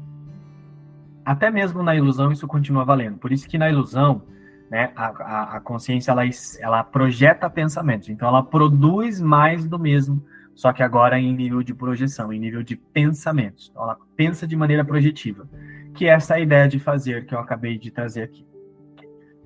[1.24, 3.16] Até mesmo na ilusão isso continua valendo.
[3.16, 4.22] Por isso que na ilusão,
[4.70, 6.22] né, a, a, a consciência ela,
[6.60, 8.10] ela projeta pensamentos.
[8.10, 10.22] Então ela produz mais do mesmo,
[10.58, 13.68] só que agora em nível de projeção, em nível de pensamentos.
[13.70, 15.48] Então, ela pensa de maneira projetiva,
[15.94, 18.44] que é essa ideia de fazer que eu acabei de trazer aqui.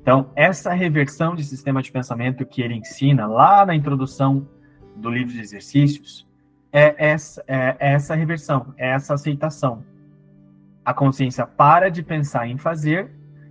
[0.00, 4.48] Então, essa reversão de sistema de pensamento que ele ensina lá na introdução
[4.96, 6.26] do livro de exercícios
[6.72, 9.84] é essa, é essa reversão, é essa aceitação.
[10.82, 13.10] A consciência para de pensar em fazer,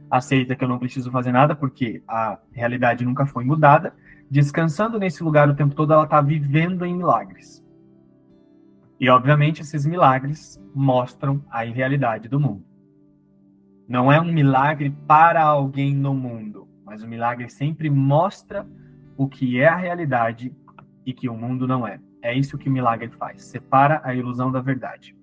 [0.09, 3.93] aceita que eu não preciso fazer nada porque a realidade nunca foi mudada,
[4.31, 7.61] descansando nesse lugar o tempo todo, ela está vivendo em milagres.
[8.97, 12.63] E, obviamente, esses milagres mostram a irrealidade do mundo.
[13.89, 18.65] Não é um milagre para alguém no mundo, mas o milagre sempre mostra
[19.17, 20.55] o que é a realidade
[21.05, 21.99] e que o mundo não é.
[22.21, 25.13] É isso que o milagre faz, separa a ilusão da verdade.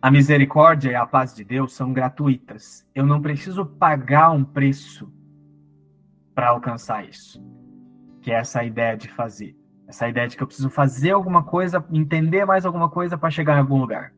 [0.00, 2.88] A misericórdia e a paz de Deus são gratuitas.
[2.94, 5.12] Eu não preciso pagar um preço
[6.34, 7.44] para alcançar isso.
[8.20, 9.56] Que é essa ideia de fazer.
[9.86, 13.56] Essa ideia de que eu preciso fazer alguma coisa, entender mais alguma coisa para chegar
[13.56, 14.12] em algum lugar.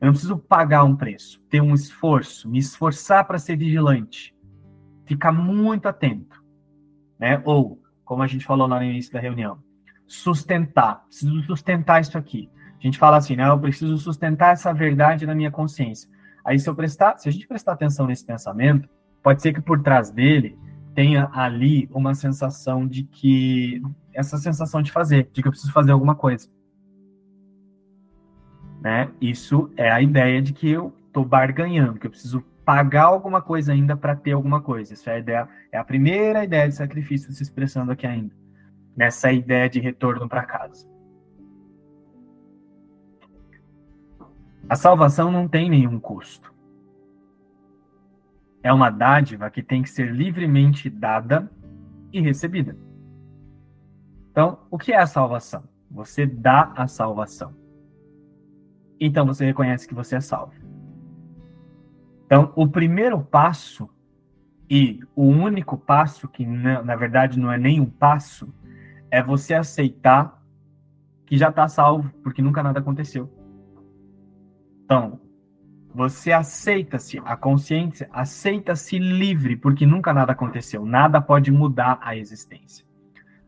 [0.00, 4.32] Eu não preciso pagar um preço, ter um esforço, me esforçar para ser vigilante,
[5.04, 6.40] ficar muito atento,
[7.18, 7.42] né?
[7.44, 9.58] Ou, como a gente falou lá no início da reunião,
[10.06, 12.48] sustentar, preciso sustentar isso aqui.
[12.78, 13.48] A gente fala assim, né?
[13.48, 16.08] Eu preciso sustentar essa verdade na minha consciência.
[16.44, 18.88] Aí, se eu prestar, se a gente prestar atenção nesse pensamento,
[19.20, 20.56] pode ser que por trás dele
[20.98, 23.80] tenha ali uma sensação de que
[24.12, 26.50] essa sensação de fazer, de que eu preciso fazer alguma coisa.
[28.80, 29.08] Né?
[29.20, 33.72] Isso é a ideia de que eu estou barganhando, que eu preciso pagar alguma coisa
[33.72, 34.92] ainda para ter alguma coisa.
[34.92, 38.34] Isso é a ideia, é a primeira ideia de sacrifício se expressando aqui ainda,
[38.96, 40.84] nessa ideia de retorno para casa.
[44.68, 46.52] A salvação não tem nenhum custo.
[48.68, 51.50] É uma dádiva que tem que ser livremente dada
[52.12, 52.76] e recebida.
[54.30, 55.64] Então, o que é a salvação?
[55.90, 57.54] Você dá a salvação.
[59.00, 60.52] Então você reconhece que você é salvo.
[62.26, 63.88] Então, o primeiro passo
[64.68, 68.54] e o único passo, que na verdade não é nem um passo,
[69.10, 70.44] é você aceitar
[71.24, 73.32] que já está salvo, porque nunca nada aconteceu.
[74.84, 75.18] Então,
[75.98, 82.86] você aceita-se, a consciência aceita-se livre, porque nunca nada aconteceu, nada pode mudar a existência.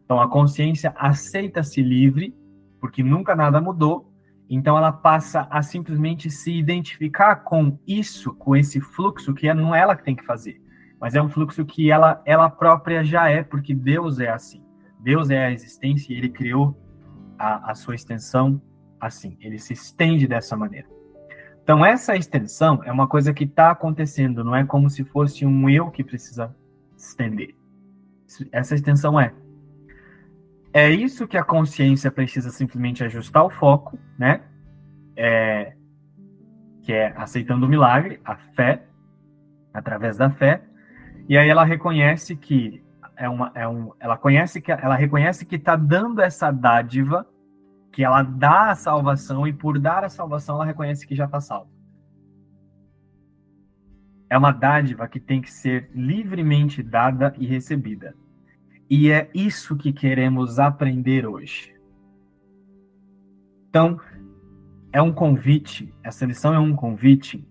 [0.04, 2.34] Então, a consciência aceita-se livre,
[2.80, 4.12] porque nunca nada mudou,
[4.48, 9.72] então ela passa a simplesmente se identificar com isso, com esse fluxo, que é, não
[9.72, 10.60] é ela que tem que fazer,
[11.00, 14.66] mas é um fluxo que ela, ela própria já é, porque Deus é assim.
[14.98, 16.76] Deus é a existência e ele criou
[17.38, 18.60] a, a sua extensão
[18.98, 20.88] assim, ele se estende dessa maneira.
[21.62, 25.68] Então, essa extensão é uma coisa que está acontecendo, não é como se fosse um
[25.68, 26.54] eu que precisa
[26.96, 27.54] estender.
[28.52, 29.32] Essa extensão é.
[30.72, 34.42] É isso que a consciência precisa simplesmente ajustar o foco, né?
[35.16, 35.74] É,
[36.82, 38.84] que é aceitando o milagre, a fé,
[39.74, 40.62] através da fé,
[41.28, 42.82] e aí ela reconhece que
[43.16, 47.26] é uma, é um, ela conhece que ela reconhece que está dando essa dádiva
[47.92, 51.40] que ela dá a salvação e por dar a salvação ela reconhece que já está
[51.40, 51.70] salva.
[54.29, 58.14] É uma dádiva que tem que ser livremente dada e recebida.
[58.88, 61.74] E é isso que queremos aprender hoje.
[63.68, 64.00] Então,
[64.92, 67.46] é um convite, essa lição é um convite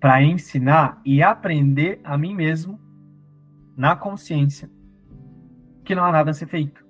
[0.00, 2.80] para ensinar e aprender a mim mesmo,
[3.76, 4.70] na consciência,
[5.84, 6.85] que não há nada a ser feito.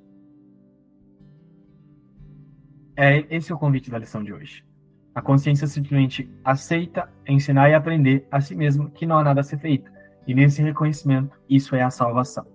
[2.97, 4.65] É esse é o convite da lição de hoje.
[5.15, 9.45] A consciência simplesmente aceita ensinar e aprender a si mesmo que não há nada a
[9.45, 9.91] ser feito.
[10.27, 12.47] E nesse reconhecimento, isso é a salvação.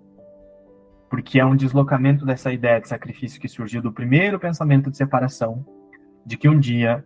[1.08, 5.64] Porque é um deslocamento dessa ideia de sacrifício que surgiu do primeiro pensamento de separação,
[6.26, 7.04] de que um dia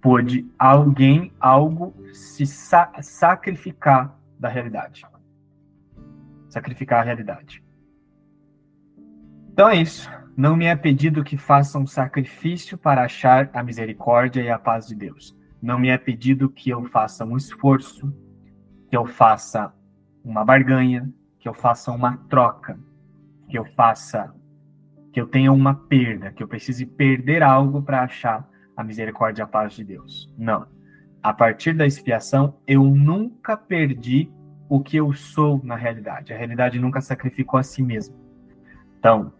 [0.00, 5.04] pôde alguém, algo, se sa sacrificar da realidade.
[6.48, 7.62] Sacrificar a realidade.
[9.52, 10.10] Então é isso.
[10.34, 14.86] Não me é pedido que faça um sacrifício para achar a misericórdia e a paz
[14.86, 15.38] de Deus.
[15.60, 18.10] Não me é pedido que eu faça um esforço,
[18.88, 19.72] que eu faça
[20.24, 22.78] uma barganha, que eu faça uma troca,
[23.46, 24.34] que eu faça,
[25.12, 29.44] que eu tenha uma perda, que eu precise perder algo para achar a misericórdia e
[29.44, 30.32] a paz de Deus.
[30.38, 30.66] Não.
[31.22, 34.32] A partir da expiação, eu nunca perdi
[34.66, 36.32] o que eu sou na realidade.
[36.32, 38.16] A realidade nunca sacrificou a si mesma.
[38.98, 39.32] Então,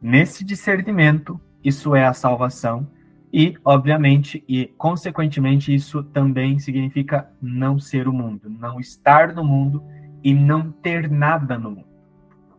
[0.00, 2.88] Nesse discernimento, isso é a salvação
[3.32, 9.84] e, obviamente, e consequentemente, isso também significa não ser o mundo, não estar no mundo
[10.24, 11.88] e não ter nada no mundo.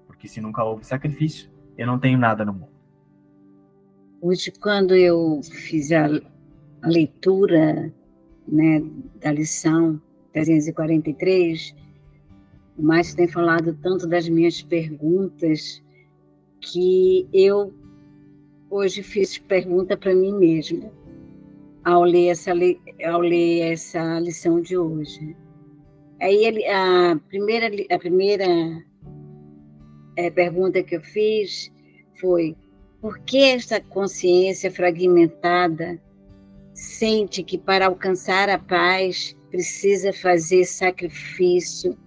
[0.07, 2.71] Porque se nunca houve sacrifício, eu não tenho nada no mundo.
[4.21, 6.07] Hoje, quando eu fiz a,
[6.83, 7.91] leitura
[8.47, 8.83] né,
[9.19, 9.99] da lição
[10.31, 11.75] 343,
[12.77, 15.83] o Márcio tem falado tanto das minhas perguntas
[16.61, 17.73] que eu
[18.69, 20.91] hoje fiz pergunta para mim mesma
[21.83, 25.35] ao ler essa ao ler essa lição de hoje.
[26.21, 28.45] Aí a primeira a primeira
[30.15, 31.71] é, pergunta que eu fiz
[32.19, 32.55] foi
[33.01, 35.99] por que esta consciência fragmentada
[36.73, 41.97] sente que para alcançar a paz precisa fazer sacrifício,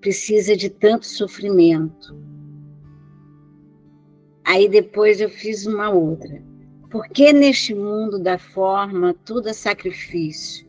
[0.00, 2.14] precisa de tanto sofrimento?
[4.44, 6.42] Aí depois eu fiz uma outra.
[6.90, 10.66] Por que neste mundo da forma tudo é sacrifício?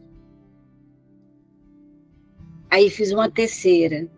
[2.69, 4.09] Aí fiz uma terceira.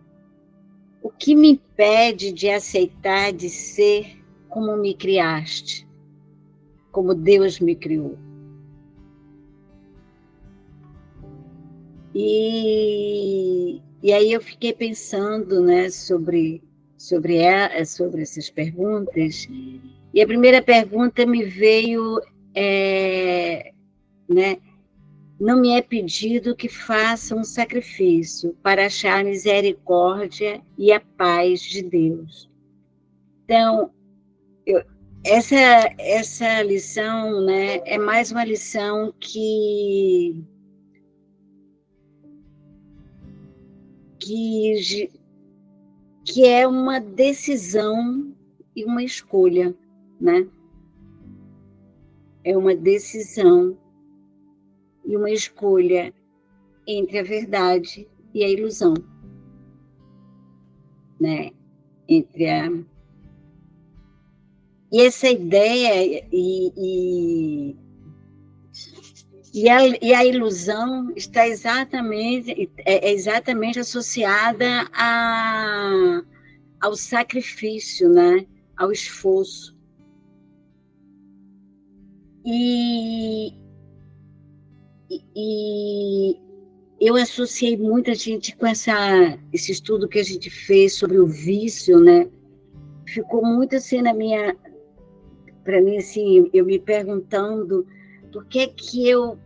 [1.02, 5.86] O que me impede de aceitar de ser como me criaste,
[6.90, 8.16] como Deus me criou?
[12.14, 16.62] E, e aí eu fiquei pensando né, sobre
[16.98, 17.38] sobre,
[17.86, 19.48] sobre essas perguntas.
[20.12, 22.20] E a primeira pergunta me veio,
[22.54, 23.72] é,
[24.28, 24.58] né?
[25.40, 31.62] Não me é pedido que faça um sacrifício para achar a misericórdia e a paz
[31.62, 32.50] de Deus.
[33.44, 33.92] Então,
[34.66, 34.82] eu,
[35.24, 35.56] essa,
[35.98, 40.44] essa lição né, é mais uma lição que,
[44.18, 45.08] que,
[46.28, 48.34] que é uma decisão
[48.76, 49.74] e uma escolha,
[50.20, 50.46] né?
[52.44, 53.76] É uma decisão
[55.06, 56.12] e uma escolha
[56.86, 58.92] entre a verdade e a ilusão,
[61.18, 61.50] né?
[62.06, 62.70] Entre a
[64.90, 67.76] e essa ideia e, e,
[69.62, 76.22] e, a, e a ilusão está exatamente, é, é exatamente associada a,
[76.80, 78.46] ao sacrifício, né?
[78.78, 79.76] ao esforço.
[82.46, 83.52] E,
[85.36, 86.36] e,
[87.00, 92.00] eu associei muita gente com essa, esse estudo que a gente fez sobre o vício,
[92.00, 92.28] né?
[93.06, 94.56] Ficou muito assim na minha,
[95.64, 97.86] para mim, assim, eu me perguntando
[98.32, 99.38] por que que eu,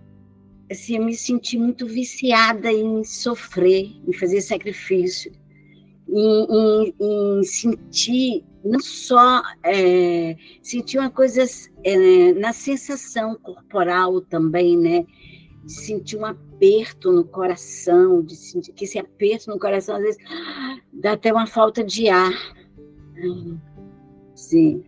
[0.72, 5.32] assim, eu me senti muito viciada em sofrer, em fazer sacrifício,
[6.08, 11.44] em, em, em sentir, não só é, sentir uma coisa
[11.84, 15.06] é, na sensação corporal também, né?
[15.64, 20.20] De sentir um aperto no coração, de sentir que esse aperto no coração, às vezes,
[20.92, 22.32] dá até uma falta de ar.
[24.34, 24.84] Sim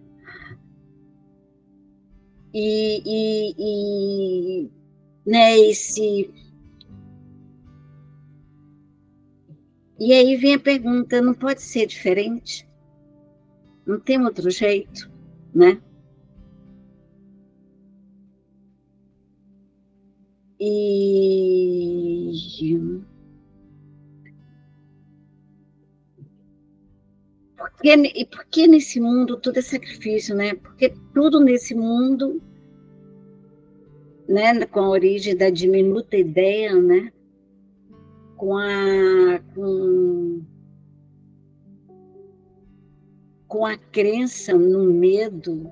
[2.54, 4.70] e, e, e
[5.26, 6.30] né, esse
[9.98, 12.68] E aí vem a pergunta: não pode ser diferente?
[13.86, 15.10] Não tem outro jeito,
[15.54, 15.80] né?
[20.60, 22.32] E.
[27.56, 30.54] Porque, e por que nesse mundo tudo é sacrifício, né?
[30.54, 32.42] Porque tudo nesse mundo,
[34.28, 37.12] né, com a origem da diminuta ideia, né?
[38.36, 40.42] Com a com,
[43.46, 45.70] com a crença no medo,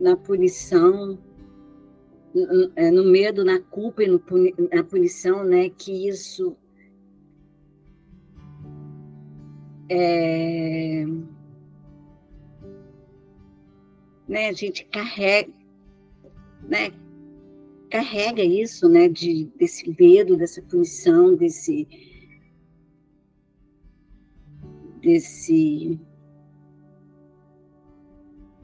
[0.00, 1.18] na punição,
[2.76, 4.22] é, no medo, na culpa e no,
[4.72, 5.68] na punição, né?
[5.68, 6.56] Que isso
[9.88, 11.04] é,
[14.28, 15.50] né, a gente carrega,
[16.62, 16.92] né,
[17.88, 21.86] carrega isso, né, de, desse medo, dessa punição, desse,
[25.00, 25.98] desse,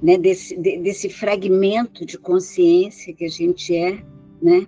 [0.02, 4.04] né, desse, de, desse fragmento de consciência que a gente é,
[4.42, 4.66] né,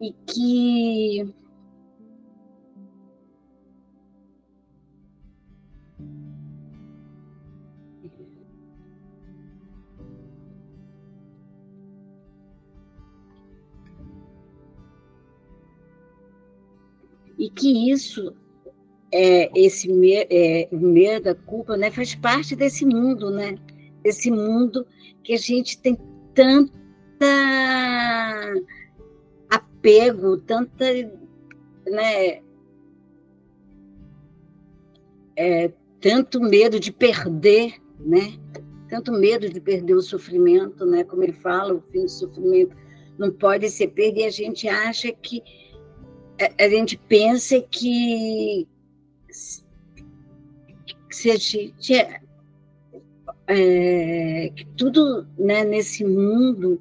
[0.00, 1.34] e que
[17.44, 18.34] e que isso
[19.12, 19.86] é, esse
[20.30, 23.56] é, medo, a culpa, né, faz parte desse mundo, né?
[24.02, 24.86] Desse mundo
[25.22, 25.96] que a gente tem
[26.34, 26.72] tanta
[29.50, 30.86] apego, tanta,
[31.86, 32.40] né?
[35.36, 35.70] É,
[36.00, 38.38] tanto medo de perder, né?
[38.88, 41.04] Tanto medo de perder o sofrimento, né?
[41.04, 42.74] Como ele fala, o fim do sofrimento
[43.18, 44.20] não pode ser perdido.
[44.20, 45.42] E a gente acha que
[46.58, 48.66] a, gente pensa que
[51.10, 51.74] se
[53.46, 56.80] é, que tudo né, nesse mundo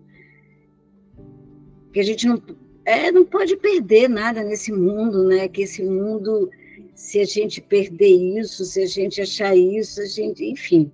[1.92, 2.42] que a gente não
[2.86, 5.48] é, não pode perder nada nesse mundo, né?
[5.48, 6.50] Que esse mundo,
[6.96, 10.92] se a gente perder isso, se a gente achar isso, a gente, enfim,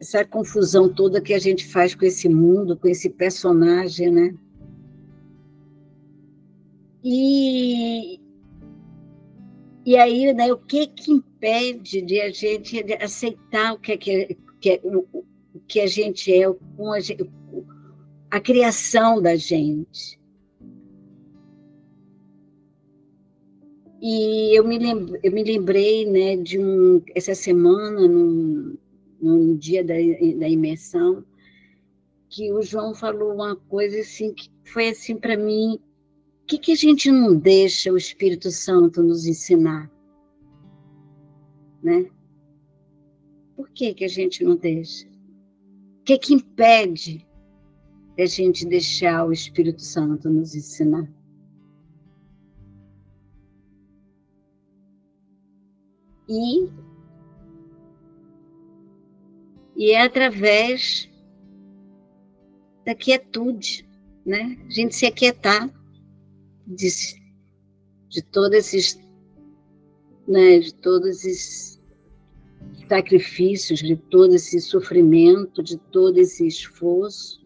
[0.00, 4.34] essa confusão toda que a gente faz com esse mundo, com esse personagem, né?
[7.08, 8.18] E,
[9.86, 14.36] e aí, né, o que que impede de a gente aceitar o que, é, que,
[14.60, 15.06] que, o,
[15.54, 16.98] o que a gente é, com a,
[18.28, 20.18] a criação da gente?
[24.02, 28.76] E eu me, lembrei, eu me lembrei né, de um, essa semana, no,
[29.22, 31.24] no dia da, da imersão,
[32.28, 35.78] que o João falou uma coisa assim que foi assim para mim
[36.46, 39.90] o que, que a gente não deixa o Espírito Santo nos ensinar?
[41.82, 42.08] Né?
[43.56, 45.08] Por que, que a gente não deixa?
[45.08, 47.26] O que, que impede
[48.16, 51.12] a gente deixar o Espírito Santo nos ensinar?
[56.28, 56.70] E
[59.76, 61.10] E é através
[62.84, 63.84] da quietude,
[64.24, 64.56] né?
[64.64, 65.68] A gente se aquietar
[66.66, 66.88] de,
[68.08, 69.00] de todos esses,
[70.26, 71.80] né, de todos esses
[72.88, 77.44] sacrifícios, de todo esse sofrimento, de todo esse esforço.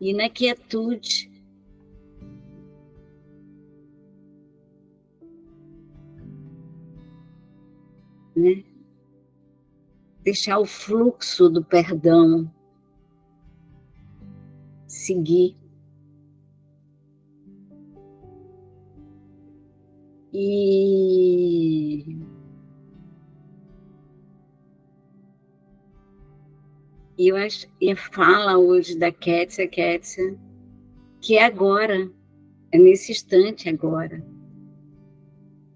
[0.00, 1.30] E na quietude,
[8.36, 8.62] né?
[10.22, 12.52] deixar o fluxo do perdão
[14.96, 15.56] seguir.
[20.32, 22.04] E
[27.18, 30.36] eu acho, e fala hoje da Kétia, Kétia,
[31.20, 32.10] que é agora,
[32.72, 34.22] é nesse instante agora.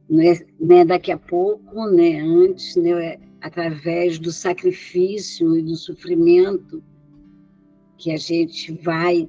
[0.09, 2.21] Não é, não é daqui a pouco, né?
[2.21, 3.19] Antes, né?
[3.41, 6.83] Através do sacrifício e do sofrimento
[8.01, 9.29] que a gente vai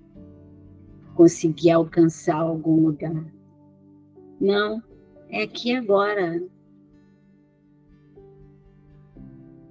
[1.13, 3.25] conseguir alcançar algum lugar.
[4.39, 4.81] Não,
[5.29, 6.41] é aqui agora.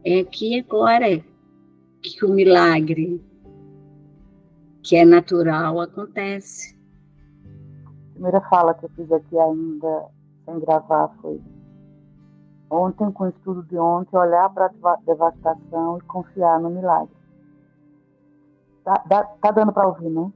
[0.04, 1.24] É aqui agora
[2.02, 3.24] que o milagre,
[4.82, 6.78] que é natural, acontece.
[7.86, 10.08] A primeira fala que eu fiz aqui ainda
[10.44, 11.40] sem gravar foi
[12.70, 17.19] ontem, com o estudo de ontem, olhar para a devastação e confiar no milagre.
[19.08, 20.32] Tá, tá dando para ouvir, né?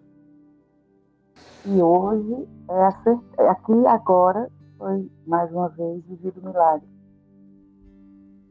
[1.66, 4.48] E hoje, é, é aqui agora,
[4.78, 6.86] foi mais uma vez vivido o milagre.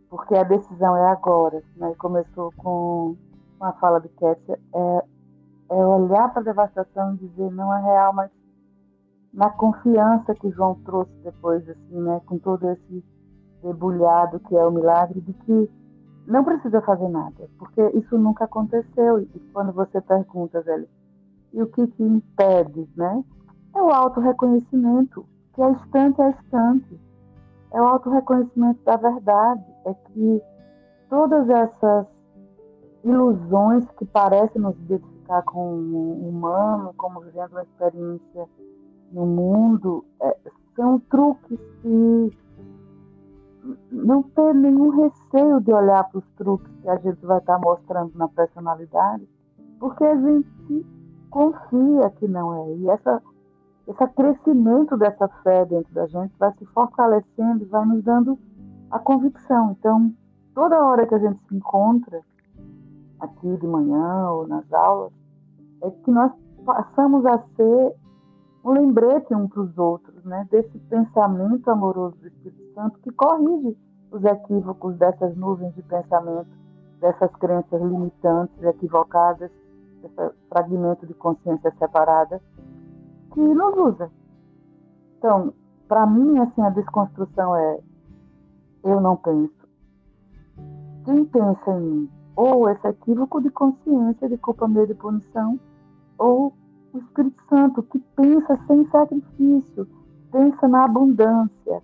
[0.10, 1.64] Porque a decisão é agora.
[1.78, 1.94] Né?
[1.98, 3.16] Começou com
[3.60, 5.06] uma fala de Kétia, é,
[5.70, 8.30] é olhar para a devastação e dizer não é real, mas
[9.34, 12.22] na confiança que João trouxe depois, assim, né?
[12.26, 13.04] Com todo esse
[13.64, 15.72] debulhado que é o milagre de que
[16.26, 19.20] não precisa fazer nada, porque isso nunca aconteceu.
[19.20, 20.88] E quando você pergunta, velho,
[21.54, 23.24] e o que te impede, né?
[23.76, 27.00] É o auto-reconhecimento, que é instante a instante.
[27.72, 29.64] É o auto-reconhecimento da verdade.
[29.86, 30.42] É que
[31.10, 32.08] todas essas
[33.04, 38.48] ilusões que parecem nos identificar com o humano, como vivendo uma experiência
[39.12, 40.38] no mundo, é,
[40.76, 42.32] são truques que
[43.92, 48.12] não ter nenhum receio de olhar para os truques que a gente vai estar mostrando
[48.16, 49.28] na personalidade,
[49.80, 50.86] porque a gente
[51.30, 52.76] confia que não é.
[52.76, 53.22] E essa,
[53.88, 58.38] esse crescimento dessa fé dentro da gente vai se fortalecendo e vai nos dando
[58.92, 59.76] a convicção.
[59.80, 60.14] Então,
[60.54, 62.22] toda hora que a gente se encontra,
[63.20, 65.12] aqui de manhã ou nas aulas,
[65.82, 66.32] é que nós
[66.66, 67.96] passamos a ser
[68.64, 70.48] um lembrete um para os outros, né?
[70.50, 73.78] Desse pensamento amoroso do Espírito Santo que corrige
[74.12, 76.50] os equívocos dessas nuvens de pensamento,
[77.00, 79.52] dessas crenças limitantes, equivocadas,
[80.02, 82.42] desse fragmento de consciência separada
[83.34, 84.12] que nos usa.
[85.18, 85.54] Então,
[85.88, 87.80] para mim, assim, a desconstrução é
[88.84, 89.64] eu não penso.
[91.06, 92.10] Quem pensa em mim?
[92.36, 95.60] Ou esse equívoco de consciência de culpa, medo e punição,
[96.18, 96.54] ou
[96.94, 99.88] o Espírito Santo que pensa sem sacrifício,
[100.34, 101.82] pensa na abundância,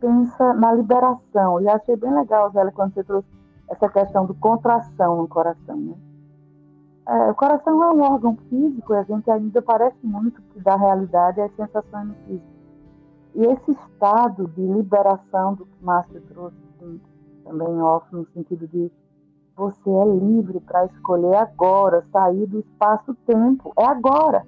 [0.00, 1.60] pensa na liberação.
[1.60, 3.28] E achei bem legal, Zélia, quando você trouxe
[3.68, 5.76] essa questão do contração no coração.
[5.76, 5.94] Né?
[7.06, 10.74] É, o coração é um órgão físico e a gente ainda parece muito que da
[10.74, 12.54] realidade é as sensações no físico.
[13.34, 17.00] E esse estado de liberação do que Márcio trouxe assim,
[17.44, 18.90] também off, no sentido de
[19.56, 23.72] você é livre para escolher agora, sair do espaço-tempo.
[23.76, 24.46] É agora.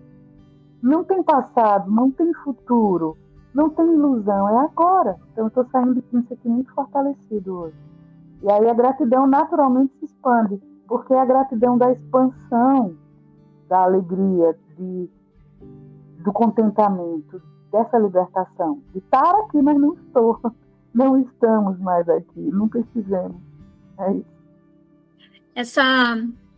[0.82, 3.16] Não tem passado, não tem futuro,
[3.56, 5.16] não tem ilusão, é agora.
[5.32, 7.76] Então eu estou saindo disso aqui muito fortalecido hoje.
[8.42, 12.96] E aí a gratidão naturalmente se expande, porque é a gratidão da expansão,
[13.68, 15.10] da alegria, de,
[16.18, 17.42] do contentamento,
[17.72, 18.82] dessa libertação.
[18.92, 20.38] De estar aqui, mas não estou.
[20.94, 23.36] Não estamos mais aqui, nunca estivemos.
[23.98, 24.36] É isso
[25.56, 25.82] essa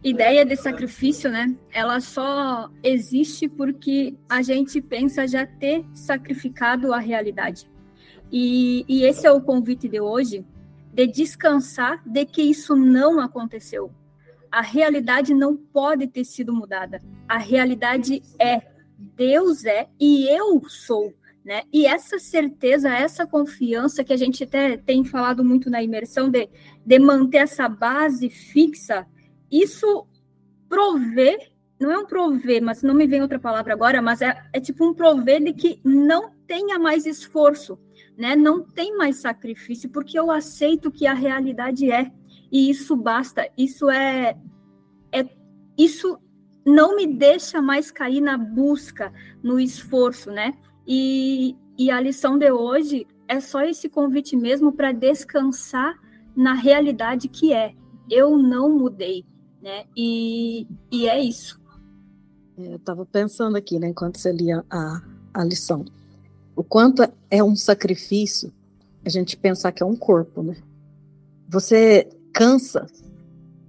[0.02, 1.54] ideia de sacrifício, né?
[1.72, 7.68] Ela só existe porque a gente pensa já ter sacrificado a realidade.
[8.30, 10.44] E, e esse é o convite de hoje,
[10.92, 13.90] de descansar de que isso não aconteceu.
[14.50, 17.00] A realidade não pode ter sido mudada.
[17.28, 18.62] A realidade é,
[18.96, 21.12] Deus é e eu sou.
[21.44, 21.62] Né?
[21.72, 26.48] E essa certeza, essa confiança que a gente até tem falado muito na imersão de,
[26.84, 29.06] de manter essa base fixa,
[29.50, 30.06] isso
[30.68, 34.60] prover, não é um prover, mas não me vem outra palavra agora, mas é, é
[34.60, 37.78] tipo um prover de que não tenha mais esforço,
[38.16, 38.34] né?
[38.34, 42.10] Não tem mais sacrifício, porque eu aceito que a realidade é,
[42.50, 43.48] e isso basta.
[43.56, 44.36] Isso é,
[45.12, 45.28] é
[45.76, 46.18] isso
[46.66, 50.54] não me deixa mais cair na busca, no esforço, né?
[50.86, 55.94] E, e a lição de hoje é só esse convite mesmo para descansar
[56.36, 57.74] na realidade que é.
[58.10, 59.24] Eu não mudei,
[59.68, 59.84] né?
[59.94, 61.60] E, e é isso.
[62.56, 65.02] É, eu estava pensando aqui, né, enquanto você lia a,
[65.34, 65.84] a lição,
[66.56, 68.52] o quanto é um sacrifício
[69.04, 70.56] a gente pensar que é um corpo, né?
[71.48, 72.86] Você cansa,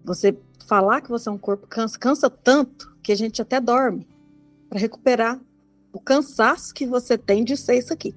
[0.03, 0.35] você
[0.65, 4.07] falar que você é um corpo cansa, cansa tanto que a gente até dorme
[4.69, 5.39] para recuperar
[5.93, 8.15] o cansaço que você tem de ser isso aqui.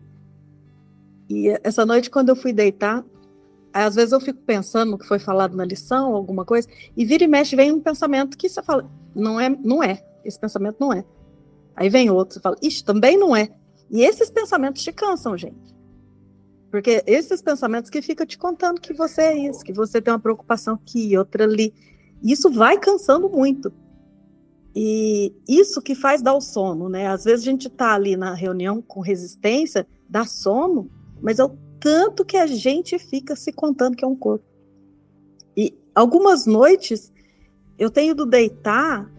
[1.29, 3.05] E essa noite, quando eu fui deitar,
[3.73, 7.25] às vezes eu fico pensando no que foi falado na lição, alguma coisa, e vira
[7.25, 10.93] e mexe, vem um pensamento que você fala, não é, não é, esse pensamento não
[10.93, 11.05] é.
[11.75, 13.49] Aí vem outro, você fala, isso também não é.
[13.91, 15.73] E esses pensamentos te cansam, gente.
[16.71, 20.19] Porque esses pensamentos que ficam te contando que você é isso, que você tem uma
[20.19, 21.75] preocupação aqui, outra ali.
[22.23, 23.71] Isso vai cansando muito.
[24.75, 27.09] E isso que faz dar o sono, né?
[27.09, 31.51] Às vezes a gente tá ali na reunião com resistência, dá sono, mas o
[31.83, 34.45] tanto que a gente fica se contando que é um corpo.
[35.57, 37.13] E algumas noites
[37.77, 39.11] eu tenho do deitar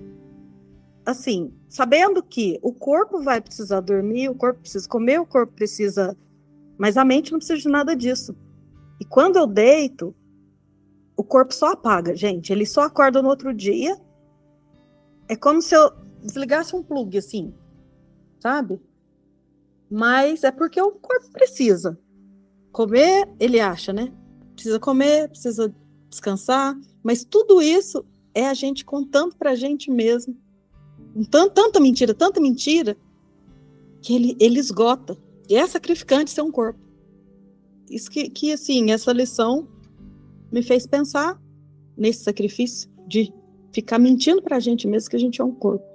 [1.06, 6.18] assim, sabendo que o corpo vai precisar dormir, o corpo precisa comer, o corpo precisa,
[6.78, 8.34] mas a mente não precisa de nada disso.
[9.02, 10.16] E quando eu deito,
[11.18, 12.54] o corpo só apaga, gente.
[12.54, 14.00] Ele só acorda no outro dia
[15.28, 15.92] é como se eu
[16.22, 17.54] desligasse um plug, assim,
[18.40, 18.82] sabe?
[19.90, 22.00] Mas é porque o corpo precisa.
[22.74, 24.12] Comer, ele acha, né?
[24.56, 25.74] Precisa comer, precisa
[26.10, 28.04] descansar, mas tudo isso
[28.34, 30.36] é a gente contando pra gente mesmo.
[31.30, 32.98] Tanto, tanta mentira, tanta mentira,
[34.02, 35.16] que ele, ele esgota.
[35.48, 36.80] E é sacrificante ser um corpo.
[37.90, 39.68] Isso que, que, assim, essa lição
[40.52, 41.40] me fez pensar
[41.96, 43.32] nesse sacrifício de
[43.72, 45.86] ficar mentindo para a gente mesmo que a gente é um corpo.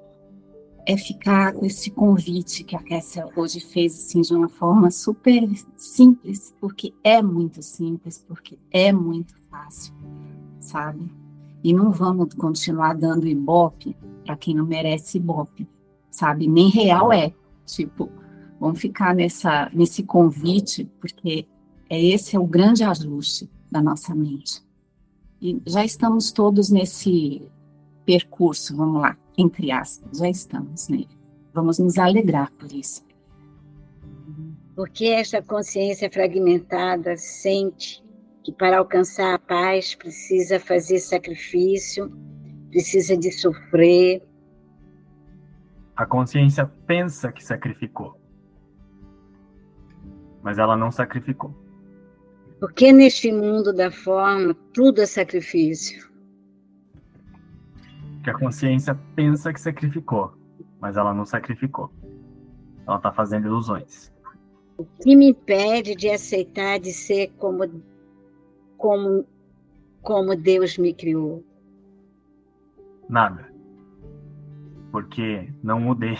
[0.90, 5.46] É ficar com esse convite que a Kessia hoje fez assim, de uma forma super
[5.76, 9.92] simples, porque é muito simples, porque é muito fácil,
[10.58, 11.12] sabe?
[11.62, 15.68] E não vamos continuar dando ibope para quem não merece ibope,
[16.10, 16.48] sabe?
[16.48, 17.34] Nem real é.
[17.66, 18.10] Tipo,
[18.58, 21.46] vamos ficar nessa, nesse convite, porque
[21.90, 24.62] é esse é o grande ajuste da nossa mente.
[25.38, 27.42] E já estamos todos nesse
[28.06, 31.08] percurso, vamos lá, entre aspas, já estamos nele.
[31.54, 33.06] Vamos nos alegrar por isso.
[34.74, 38.04] Porque esta consciência fragmentada sente
[38.42, 42.10] que para alcançar a paz precisa fazer sacrifício,
[42.70, 44.22] precisa de sofrer.
[45.96, 48.20] A consciência pensa que sacrificou,
[50.42, 51.54] mas ela não sacrificou.
[52.60, 56.07] Porque neste mundo da forma tudo é sacrifício
[58.28, 60.34] que a consciência pensa que sacrificou,
[60.78, 61.90] mas ela não sacrificou.
[62.86, 64.12] Ela está fazendo ilusões.
[64.76, 67.82] O que me impede de aceitar de ser como,
[68.76, 69.26] como,
[70.02, 71.42] como Deus me criou?
[73.08, 73.50] Nada.
[74.92, 76.18] Porque não mudei,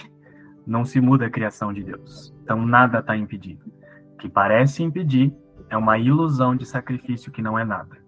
[0.67, 2.35] não se muda a criação de Deus.
[2.43, 3.71] Então nada está impedido.
[4.15, 5.35] O que parece impedir
[5.69, 7.99] é uma ilusão de sacrifício que não é nada.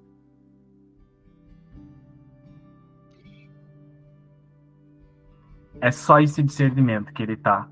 [5.81, 7.69] É só esse discernimento que ele está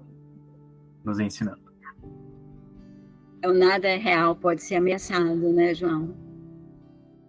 [1.04, 1.68] nos ensinando.
[3.44, 6.14] O nada real pode ser ameaçado, né, João?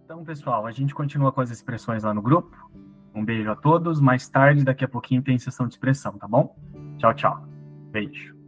[0.05, 2.55] Então, pessoal, a gente continua com as expressões lá no grupo.
[3.13, 3.99] Um beijo a todos.
[3.99, 6.55] Mais tarde, daqui a pouquinho, tem sessão de expressão, tá bom?
[6.97, 7.47] Tchau, tchau.
[7.91, 8.38] Beijo.